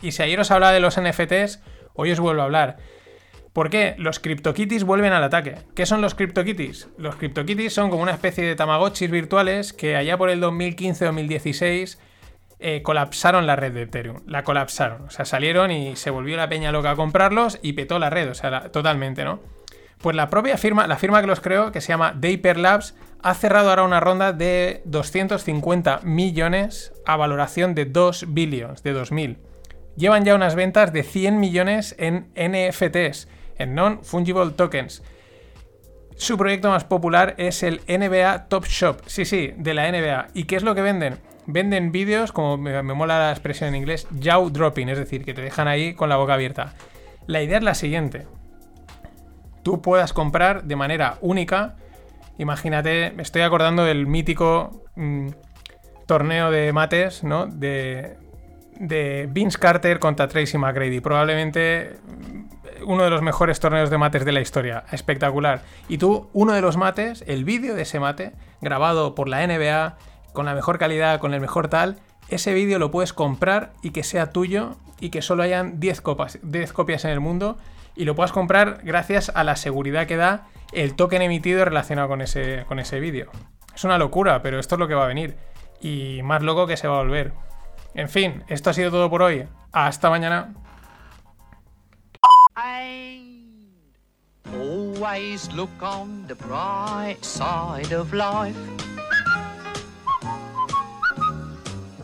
Y 0.00 0.12
si 0.12 0.22
ayer 0.22 0.38
os 0.38 0.50
hablaba 0.52 0.72
de 0.72 0.78
los 0.80 1.00
NFTs, 1.00 1.60
hoy 1.94 2.12
os 2.12 2.20
vuelvo 2.20 2.42
a 2.42 2.44
hablar. 2.44 2.76
¿Por 3.52 3.70
qué? 3.70 3.96
Los 3.98 4.20
CryptoKitties 4.20 4.84
vuelven 4.84 5.12
al 5.12 5.24
ataque. 5.24 5.56
¿Qué 5.74 5.86
son 5.86 6.00
los 6.00 6.14
CryptoKitties? 6.14 6.90
Los 6.98 7.16
CryptoKitties 7.16 7.72
son 7.74 7.90
como 7.90 8.02
una 8.04 8.12
especie 8.12 8.44
de 8.44 8.54
Tamagotchis 8.54 9.10
virtuales 9.10 9.72
que 9.72 9.96
allá 9.96 10.16
por 10.16 10.30
el 10.30 10.40
2015-2016 10.40 11.98
eh, 12.60 12.82
colapsaron 12.82 13.46
la 13.48 13.56
red 13.56 13.72
de 13.72 13.82
Ethereum. 13.82 14.20
La 14.26 14.44
colapsaron. 14.44 15.02
O 15.02 15.10
sea, 15.10 15.24
salieron 15.24 15.70
y 15.72 15.96
se 15.96 16.10
volvió 16.10 16.36
la 16.36 16.48
peña 16.48 16.70
loca 16.70 16.92
a 16.92 16.96
comprarlos 16.96 17.58
y 17.62 17.72
petó 17.72 17.98
la 17.98 18.10
red. 18.10 18.30
O 18.30 18.34
sea, 18.34 18.50
la- 18.50 18.68
totalmente, 18.70 19.24
¿no? 19.24 19.40
Pues 20.00 20.14
la 20.14 20.30
propia 20.30 20.56
firma, 20.56 20.86
la 20.86 20.96
firma 20.96 21.20
que 21.20 21.26
los 21.26 21.40
creó, 21.40 21.72
que 21.72 21.80
se 21.80 21.88
llama 21.88 22.14
Daper 22.14 22.56
Labs, 22.56 22.94
ha 23.22 23.34
cerrado 23.34 23.70
ahora 23.70 23.82
una 23.82 24.00
ronda 24.00 24.32
de 24.32 24.82
250 24.84 26.00
millones 26.04 26.92
a 27.04 27.16
valoración 27.16 27.74
de 27.74 27.84
2 27.84 28.26
billions, 28.28 28.82
de 28.82 28.92
2000. 28.92 29.38
Llevan 29.96 30.24
ya 30.24 30.36
unas 30.36 30.54
ventas 30.54 30.92
de 30.92 31.02
100 31.02 31.40
millones 31.40 31.96
en 31.98 32.28
NFTs, 32.36 33.26
en 33.58 33.74
Non-Fungible 33.74 34.52
Tokens. 34.52 35.02
Su 36.14 36.38
proyecto 36.38 36.70
más 36.70 36.84
popular 36.84 37.34
es 37.38 37.64
el 37.64 37.80
NBA 37.88 38.48
Top 38.48 38.66
Shop. 38.66 39.00
Sí, 39.06 39.24
sí, 39.24 39.52
de 39.56 39.74
la 39.74 39.90
NBA. 39.90 40.28
¿Y 40.34 40.44
qué 40.44 40.54
es 40.56 40.62
lo 40.62 40.76
que 40.76 40.82
venden? 40.82 41.18
Venden 41.46 41.90
vídeos, 41.90 42.30
como 42.30 42.56
me, 42.56 42.82
me 42.82 42.94
mola 42.94 43.18
la 43.18 43.30
expresión 43.32 43.70
en 43.70 43.76
inglés, 43.76 44.06
jaw 44.20 44.50
dropping, 44.50 44.90
es 44.90 44.98
decir, 44.98 45.24
que 45.24 45.34
te 45.34 45.42
dejan 45.42 45.66
ahí 45.66 45.94
con 45.94 46.08
la 46.08 46.16
boca 46.16 46.34
abierta. 46.34 46.74
La 47.26 47.42
idea 47.42 47.58
es 47.58 47.64
la 47.64 47.74
siguiente. 47.74 48.26
Tú 49.68 49.82
puedas 49.82 50.14
comprar 50.14 50.64
de 50.64 50.76
manera 50.76 51.18
única. 51.20 51.76
Imagínate, 52.38 53.12
me 53.14 53.22
estoy 53.22 53.42
acordando 53.42 53.84
del 53.84 54.06
mítico 54.06 54.82
mm, 54.96 55.28
torneo 56.06 56.50
de 56.50 56.72
mates, 56.72 57.22
¿no? 57.22 57.44
De, 57.44 58.16
de 58.80 59.28
Vince 59.30 59.58
Carter 59.58 59.98
contra 59.98 60.26
Tracy 60.26 60.56
McGrady. 60.56 61.00
Probablemente 61.00 61.98
mm, 62.06 62.86
uno 62.86 63.04
de 63.04 63.10
los 63.10 63.20
mejores 63.20 63.60
torneos 63.60 63.90
de 63.90 63.98
mates 63.98 64.24
de 64.24 64.32
la 64.32 64.40
historia. 64.40 64.84
Espectacular. 64.90 65.60
Y 65.86 65.98
tú, 65.98 66.30
uno 66.32 66.54
de 66.54 66.62
los 66.62 66.78
mates, 66.78 67.22
el 67.26 67.44
vídeo 67.44 67.74
de 67.74 67.82
ese 67.82 68.00
mate, 68.00 68.32
grabado 68.62 69.14
por 69.14 69.28
la 69.28 69.46
NBA, 69.46 69.98
con 70.32 70.46
la 70.46 70.54
mejor 70.54 70.78
calidad, 70.78 71.20
con 71.20 71.34
el 71.34 71.42
mejor 71.42 71.68
tal, 71.68 71.98
ese 72.28 72.54
vídeo 72.54 72.78
lo 72.78 72.90
puedes 72.90 73.12
comprar 73.12 73.72
y 73.82 73.90
que 73.90 74.02
sea 74.02 74.30
tuyo 74.30 74.76
y 75.00 75.10
que 75.10 75.22
solo 75.22 75.42
hayan 75.42 75.80
10 75.80 76.00
copas, 76.00 76.38
10 76.42 76.72
copias 76.72 77.04
en 77.04 77.10
el 77.10 77.20
mundo 77.20 77.56
y 77.96 78.04
lo 78.04 78.14
puedas 78.14 78.32
comprar 78.32 78.80
gracias 78.84 79.30
a 79.34 79.44
la 79.44 79.56
seguridad 79.56 80.06
que 80.06 80.16
da 80.16 80.46
el 80.72 80.94
token 80.94 81.22
emitido 81.22 81.64
relacionado 81.64 82.08
con 82.08 82.20
ese, 82.20 82.64
con 82.68 82.78
ese 82.78 83.00
vídeo. 83.00 83.30
Es 83.74 83.84
una 83.84 83.98
locura, 83.98 84.42
pero 84.42 84.58
esto 84.58 84.74
es 84.74 84.78
lo 84.78 84.88
que 84.88 84.94
va 84.94 85.04
a 85.04 85.08
venir. 85.08 85.36
Y 85.80 86.20
más 86.22 86.42
loco 86.42 86.66
que 86.66 86.76
se 86.76 86.88
va 86.88 86.96
a 86.96 87.02
volver. 87.02 87.32
En 87.94 88.08
fin, 88.08 88.44
esto 88.48 88.70
ha 88.70 88.72
sido 88.72 88.90
todo 88.90 89.08
por 89.08 89.22
hoy. 89.22 89.46
Hasta 89.72 90.10
mañana. 90.10 90.52